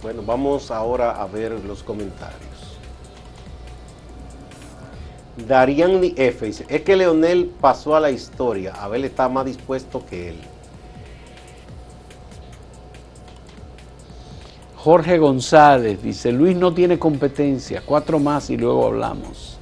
Bueno, 0.02 0.22
vamos 0.26 0.70
ahora 0.70 1.22
a 1.22 1.26
ver 1.26 1.52
los 1.64 1.82
comentarios. 1.82 2.55
Darían 5.36 6.00
F 6.16 6.46
dice, 6.46 6.64
es 6.68 6.80
que 6.80 6.96
Leonel 6.96 7.52
pasó 7.60 7.94
a 7.94 8.00
la 8.00 8.10
historia, 8.10 8.72
Abel 8.72 9.04
está 9.04 9.28
más 9.28 9.44
dispuesto 9.44 10.04
que 10.06 10.30
él. 10.30 10.36
Jorge 14.76 15.18
González 15.18 16.02
dice, 16.02 16.32
Luis 16.32 16.56
no 16.56 16.72
tiene 16.72 16.98
competencia, 16.98 17.82
cuatro 17.84 18.18
más 18.18 18.48
y 18.48 18.56
luego 18.56 18.86
hablamos. 18.86 19.58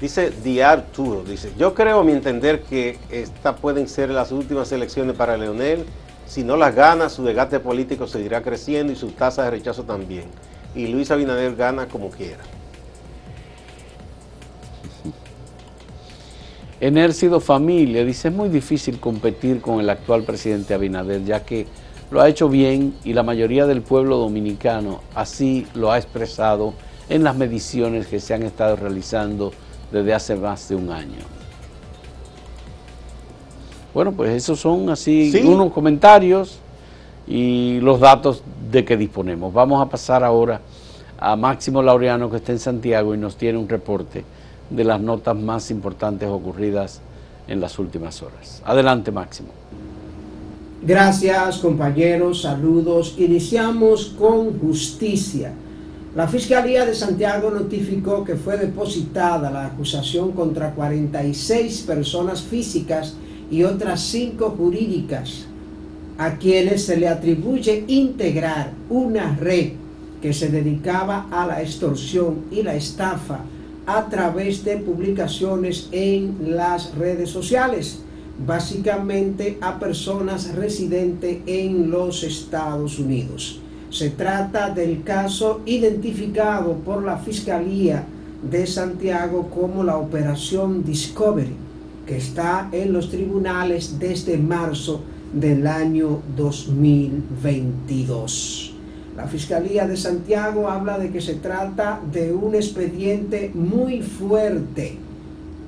Dice 0.00 0.30
Di 0.30 0.60
Arturo, 0.60 1.22
dice, 1.22 1.52
yo 1.58 1.74
creo 1.74 2.00
a 2.00 2.04
mi 2.04 2.12
entender 2.12 2.62
que 2.62 2.98
estas 3.10 3.58
pueden 3.58 3.88
ser 3.88 4.10
las 4.10 4.32
últimas 4.32 4.70
elecciones 4.72 5.16
para 5.16 5.36
Leonel. 5.36 5.84
Si 6.26 6.44
no 6.44 6.56
las 6.56 6.74
gana, 6.74 7.08
su 7.08 7.24
degate 7.24 7.58
político 7.58 8.06
seguirá 8.06 8.42
creciendo 8.42 8.92
y 8.92 8.96
su 8.96 9.08
tasa 9.10 9.42
de 9.42 9.50
rechazo 9.50 9.82
también 9.82 10.26
y 10.78 10.86
Luis 10.86 11.10
Abinader 11.10 11.56
gana 11.56 11.88
como 11.88 12.08
quiera. 12.08 12.44
Enércido 16.80 17.40
Familia 17.40 18.04
dice, 18.04 18.28
es 18.28 18.34
muy 18.34 18.48
difícil 18.48 19.00
competir 19.00 19.60
con 19.60 19.80
el 19.80 19.90
actual 19.90 20.22
presidente 20.22 20.74
Abinader, 20.74 21.24
ya 21.24 21.44
que 21.44 21.66
lo 22.12 22.20
ha 22.20 22.28
hecho 22.28 22.48
bien 22.48 22.94
y 23.04 23.12
la 23.12 23.24
mayoría 23.24 23.66
del 23.66 23.82
pueblo 23.82 24.18
dominicano 24.18 25.00
así 25.16 25.66
lo 25.74 25.90
ha 25.90 25.98
expresado 25.98 26.74
en 27.08 27.24
las 27.24 27.34
mediciones 27.34 28.06
que 28.06 28.20
se 28.20 28.34
han 28.34 28.44
estado 28.44 28.76
realizando 28.76 29.52
desde 29.90 30.14
hace 30.14 30.36
más 30.36 30.68
de 30.68 30.76
un 30.76 30.90
año. 30.90 31.18
Bueno, 33.92 34.12
pues 34.12 34.30
esos 34.30 34.60
son 34.60 34.90
así 34.90 35.32
unos 35.44 35.72
comentarios 35.72 36.60
y 37.28 37.80
los 37.80 38.00
datos 38.00 38.42
de 38.70 38.84
que 38.84 38.96
disponemos. 38.96 39.52
Vamos 39.52 39.82
a 39.82 39.90
pasar 39.90 40.24
ahora 40.24 40.60
a 41.18 41.36
Máximo 41.36 41.82
Laureano 41.82 42.30
que 42.30 42.36
está 42.36 42.52
en 42.52 42.58
Santiago 42.58 43.14
y 43.14 43.18
nos 43.18 43.36
tiene 43.36 43.58
un 43.58 43.68
reporte 43.68 44.24
de 44.70 44.84
las 44.84 45.00
notas 45.00 45.36
más 45.36 45.70
importantes 45.70 46.28
ocurridas 46.28 47.00
en 47.46 47.60
las 47.60 47.78
últimas 47.78 48.22
horas. 48.22 48.62
Adelante 48.64 49.10
Máximo. 49.10 49.48
Gracias 50.82 51.58
compañeros, 51.58 52.42
saludos. 52.42 53.16
Iniciamos 53.18 54.14
con 54.18 54.58
justicia. 54.58 55.52
La 56.14 56.26
Fiscalía 56.28 56.86
de 56.86 56.94
Santiago 56.94 57.50
notificó 57.50 58.24
que 58.24 58.36
fue 58.36 58.56
depositada 58.56 59.50
la 59.50 59.66
acusación 59.66 60.32
contra 60.32 60.72
46 60.74 61.82
personas 61.82 62.42
físicas 62.42 63.14
y 63.50 63.64
otras 63.64 64.00
5 64.00 64.54
jurídicas 64.56 65.47
a 66.18 66.36
quienes 66.36 66.84
se 66.84 66.96
le 66.96 67.08
atribuye 67.08 67.84
integrar 67.86 68.72
una 68.90 69.36
red 69.36 69.70
que 70.20 70.32
se 70.32 70.48
dedicaba 70.48 71.28
a 71.30 71.46
la 71.46 71.62
extorsión 71.62 72.46
y 72.50 72.62
la 72.64 72.74
estafa 72.74 73.40
a 73.86 74.06
través 74.06 74.64
de 74.64 74.76
publicaciones 74.78 75.88
en 75.92 76.56
las 76.56 76.94
redes 76.96 77.30
sociales, 77.30 78.00
básicamente 78.44 79.58
a 79.60 79.78
personas 79.78 80.54
residentes 80.54 81.38
en 81.46 81.88
los 81.88 82.24
Estados 82.24 82.98
Unidos. 82.98 83.60
Se 83.90 84.10
trata 84.10 84.70
del 84.70 85.04
caso 85.04 85.60
identificado 85.64 86.74
por 86.74 87.04
la 87.04 87.16
Fiscalía 87.18 88.04
de 88.42 88.66
Santiago 88.66 89.48
como 89.50 89.84
la 89.84 89.96
Operación 89.96 90.84
Discovery, 90.84 91.54
que 92.06 92.16
está 92.16 92.68
en 92.72 92.92
los 92.92 93.08
tribunales 93.08 93.98
desde 93.98 94.36
marzo 94.36 95.00
del 95.32 95.66
año 95.66 96.20
2022. 96.36 98.74
La 99.16 99.26
Fiscalía 99.26 99.86
de 99.86 99.96
Santiago 99.96 100.68
habla 100.68 100.98
de 100.98 101.10
que 101.10 101.20
se 101.20 101.34
trata 101.34 102.00
de 102.12 102.32
un 102.32 102.54
expediente 102.54 103.50
muy 103.52 104.00
fuerte 104.00 104.96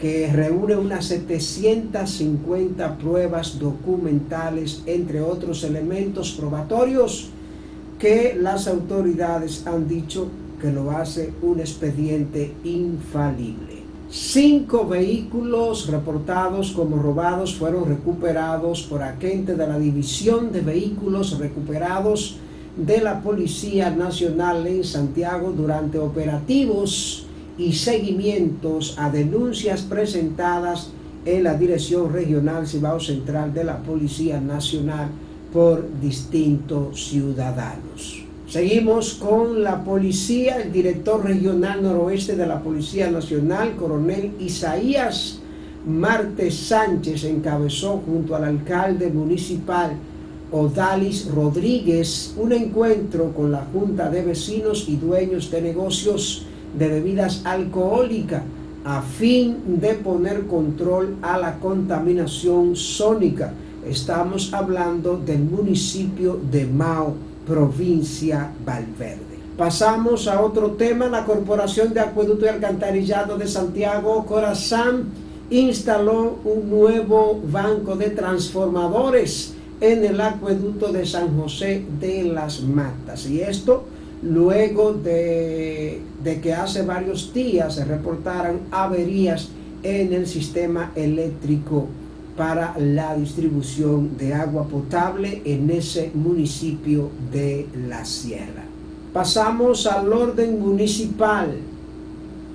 que 0.01 0.31
reúne 0.33 0.77
unas 0.77 1.05
750 1.07 2.97
pruebas 2.97 3.59
documentales, 3.59 4.83
entre 4.87 5.21
otros 5.21 5.63
elementos 5.63 6.33
probatorios, 6.33 7.29
que 7.99 8.35
las 8.41 8.67
autoridades 8.67 9.67
han 9.67 9.87
dicho 9.87 10.29
que 10.61 10.73
lo 10.73 10.91
hace 10.93 11.35
un 11.43 11.61
expediente 11.61 12.55
infalible. 12.65 13.80
Cinco 14.13 14.89
vehículos 14.89 15.87
reportados 15.87 16.73
como 16.73 16.97
robados 16.97 17.55
fueron 17.55 17.89
recuperados 17.89 18.83
por 18.83 19.05
agentes 19.05 19.57
de 19.57 19.67
la 19.69 19.79
División 19.79 20.51
de 20.51 20.63
Vehículos 20.63 21.39
Recuperados 21.39 22.37
de 22.77 23.01
la 23.01 23.23
Policía 23.23 23.91
Nacional 23.91 24.67
en 24.67 24.83
Santiago 24.83 25.53
durante 25.53 26.01
operativos 26.01 27.25
y 27.57 27.73
seguimientos 27.73 28.97
a 28.99 29.11
denuncias 29.11 29.83
presentadas 29.83 30.91
en 31.25 31.45
la 31.45 31.55
Dirección 31.55 32.13
Regional 32.13 32.67
Cibao 32.67 32.99
Central 32.99 33.55
de 33.55 33.63
la 33.63 33.79
Policía 33.79 34.41
Nacional 34.41 35.07
por 35.53 35.87
distintos 36.01 37.07
ciudadanos. 37.07 38.20
Seguimos 38.51 39.15
con 39.15 39.63
la 39.63 39.85
policía, 39.85 40.57
el 40.57 40.73
director 40.73 41.25
regional 41.25 41.85
noroeste 41.85 42.35
de 42.35 42.49
la 42.49 42.61
Policía 42.61 43.09
Nacional, 43.09 43.77
coronel 43.77 44.33
Isaías 44.41 45.39
Marte 45.87 46.51
Sánchez, 46.51 47.23
encabezó 47.23 48.03
junto 48.05 48.35
al 48.35 48.43
alcalde 48.43 49.09
municipal 49.09 49.93
Odalis 50.51 51.31
Rodríguez 51.33 52.35
un 52.37 52.51
encuentro 52.51 53.33
con 53.35 53.53
la 53.53 53.65
Junta 53.73 54.11
de 54.11 54.23
Vecinos 54.23 54.89
y 54.89 54.97
Dueños 54.97 55.49
de 55.53 55.63
Negocios 55.63 56.45
de 56.77 56.89
Bebidas 56.89 57.43
Alcohólicas 57.45 58.43
a 58.85 59.01
fin 59.01 59.59
de 59.81 59.95
poner 59.95 60.49
control 60.49 61.15
a 61.23 61.39
la 61.39 61.61
contaminación 61.61 62.75
sónica. 62.75 63.53
Estamos 63.89 64.53
hablando 64.53 65.17
del 65.17 65.39
municipio 65.39 66.41
de 66.51 66.67
Mao, 66.67 67.30
provincia 67.51 68.53
Valverde. 68.65 69.41
Pasamos 69.57 70.29
a 70.29 70.41
otro 70.41 70.71
tema, 70.73 71.09
la 71.09 71.25
Corporación 71.25 71.93
de 71.93 71.99
Acueducto 71.99 72.47
y 72.47 72.49
Alcantarillado 72.49 73.37
de 73.37 73.49
Santiago, 73.49 74.25
Corazán, 74.25 75.07
instaló 75.51 76.39
un 76.45 76.71
nuevo 76.71 77.41
banco 77.45 77.97
de 77.97 78.11
transformadores 78.11 79.55
en 79.81 80.05
el 80.05 80.21
acueducto 80.21 80.93
de 80.93 81.05
San 81.05 81.37
José 81.37 81.83
de 82.01 82.23
las 82.23 82.63
Matas. 82.63 83.27
Y 83.27 83.41
esto 83.41 83.83
luego 84.23 84.93
de, 84.93 86.01
que 86.41 86.55
hace 86.55 86.83
varios 86.83 87.35
días 87.35 87.75
se 87.75 87.85
reportaran 87.85 88.61
averías 88.71 89.49
en 89.83 90.13
el 90.13 90.29
sistema 90.29 90.93
eléctrico 90.95 91.89
para 92.41 92.75
la 92.79 93.15
distribución 93.17 94.17
de 94.17 94.33
agua 94.33 94.65
potable 94.67 95.43
en 95.45 95.69
ese 95.69 96.11
municipio 96.15 97.11
de 97.31 97.67
La 97.87 98.03
Sierra. 98.07 98.65
Pasamos 99.13 99.87
al 99.87 100.11
orden 100.11 100.59
municipal, 100.59 101.51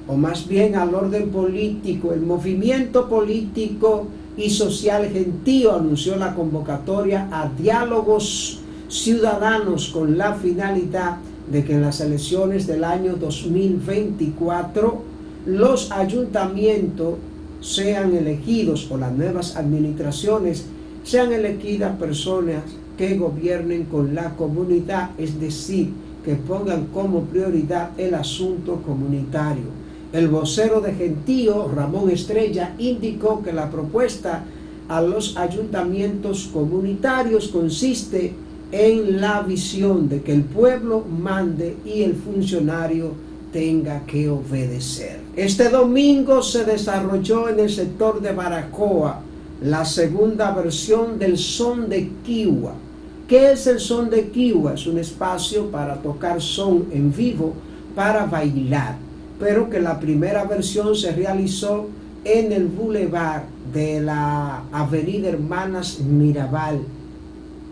o 0.08 0.16
más 0.18 0.48
bien 0.48 0.74
al 0.74 0.96
orden 0.96 1.30
político. 1.30 2.14
El 2.14 2.22
movimiento 2.22 3.08
político 3.08 4.08
y 4.36 4.50
Social 4.50 5.08
Gentío 5.08 5.76
anunció 5.76 6.16
la 6.16 6.34
convocatoria 6.34 7.30
a 7.32 7.48
diálogos 7.50 8.62
ciudadanos 8.88 9.90
con 9.90 10.18
la 10.18 10.34
finalidad 10.34 11.18
de 11.52 11.64
que 11.64 11.74
en 11.74 11.84
las 11.84 12.02
elecciones 12.02 12.66
del 12.66 12.84
año 12.84 13.18
2024 13.18 15.04
los 15.46 15.92
ayuntamientos 15.92 17.20
sean 17.66 18.16
elegidos 18.16 18.88
o 18.92 18.98
las 18.98 19.12
nuevas 19.12 19.56
administraciones 19.56 20.66
sean 21.04 21.34
elegidas 21.34 21.98
personas 21.98 22.62
que 22.96 23.18
gobiernen 23.18 23.86
con 23.86 24.14
la 24.14 24.36
comunidad, 24.36 25.10
es 25.18 25.40
decir, 25.40 25.90
que 26.24 26.36
pongan 26.36 26.86
como 26.94 27.22
prioridad 27.22 27.90
el 28.00 28.14
asunto 28.14 28.84
comunitario. 28.86 29.66
El 30.14 30.28
vocero 30.28 30.80
de 30.80 30.94
Gentío, 30.94 31.68
Ramón 31.68 32.12
Estrella, 32.12 32.76
indicó 32.78 33.42
que 33.42 33.52
la 33.52 33.72
propuesta 33.72 34.44
a 34.88 35.02
los 35.02 35.36
ayuntamientos 35.36 36.50
comunitarios 36.54 37.48
consiste 37.48 38.34
en 38.72 39.20
la 39.20 39.42
visión 39.42 40.08
de 40.08 40.22
que 40.22 40.34
el 40.34 40.44
pueblo 40.44 41.04
mande 41.04 41.78
y 41.84 42.04
el 42.04 42.14
funcionario 42.14 43.14
tenga 43.56 44.02
que 44.06 44.28
obedecer. 44.28 45.22
Este 45.38 45.70
domingo 45.70 46.44
se 46.44 46.66
desarrolló 46.66 47.48
en 47.48 47.62
el 47.62 47.70
sector 47.70 48.22
de 48.22 48.34
Baracoa 48.34 49.22
la 49.64 49.86
segunda 49.86 50.52
versión 50.52 51.18
del 51.18 51.38
son 51.38 51.88
de 51.88 52.10
Kiwa. 52.26 52.74
¿Qué 53.30 53.54
es 53.54 53.66
el 53.68 53.80
son 53.80 54.10
de 54.10 54.28
Kiwa? 54.28 54.74
Es 54.74 54.86
un 54.88 55.00
espacio 55.00 55.72
para 55.72 55.96
tocar 55.96 56.42
son 56.42 56.88
en 56.92 57.16
vivo, 57.16 57.54
para 57.96 58.26
bailar 58.26 59.06
pero 59.40 59.70
que 59.70 59.80
la 59.80 60.00
primera 60.00 60.44
versión 60.46 60.96
se 60.96 61.12
realizó 61.12 61.88
en 62.24 62.52
el 62.52 62.68
bulevar 62.68 63.46
de 63.74 64.00
la 64.02 64.64
Avenida 64.72 65.30
Hermanas 65.30 66.00
Mirabal, 66.00 66.80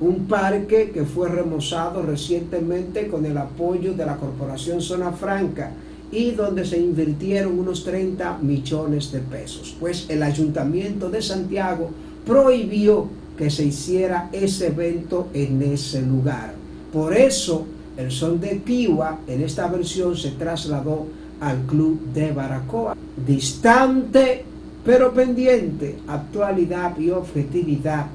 un 0.03 0.25
parque 0.25 0.91
que 0.93 1.05
fue 1.05 1.29
remozado 1.29 2.01
recientemente 2.01 3.07
con 3.07 3.25
el 3.25 3.37
apoyo 3.37 3.93
de 3.93 4.05
la 4.05 4.17
Corporación 4.17 4.81
Zona 4.81 5.13
Franca 5.13 5.71
y 6.11 6.31
donde 6.31 6.65
se 6.65 6.77
invirtieron 6.77 7.57
unos 7.57 7.85
30 7.85 8.39
millones 8.39 9.11
de 9.11 9.19
pesos. 9.19 9.75
Pues 9.79 10.05
el 10.09 10.21
Ayuntamiento 10.21 11.09
de 11.09 11.21
Santiago 11.21 11.89
prohibió 12.25 13.07
que 13.37 13.49
se 13.49 13.65
hiciera 13.65 14.29
ese 14.33 14.67
evento 14.67 15.29
en 15.33 15.61
ese 15.63 16.01
lugar. 16.01 16.53
Por 16.91 17.15
eso 17.15 17.65
el 17.95 18.11
son 18.11 18.41
de 18.41 18.61
Piwa 18.63 19.19
en 19.25 19.41
esta 19.41 19.67
versión 19.67 20.17
se 20.17 20.31
trasladó 20.31 21.07
al 21.39 21.61
club 21.61 21.99
de 22.13 22.31
Baracoa. 22.31 22.97
Distante 23.25 24.45
pero 24.85 25.13
pendiente, 25.13 25.95
actualidad 26.09 26.97
y 26.97 27.09
objetividad 27.09 28.07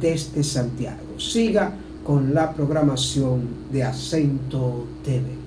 desde 0.00 0.42
Santiago. 0.42 1.07
Siga 1.18 1.72
con 2.04 2.32
la 2.32 2.54
programación 2.54 3.48
de 3.70 3.82
Acento 3.82 4.86
TV. 5.04 5.37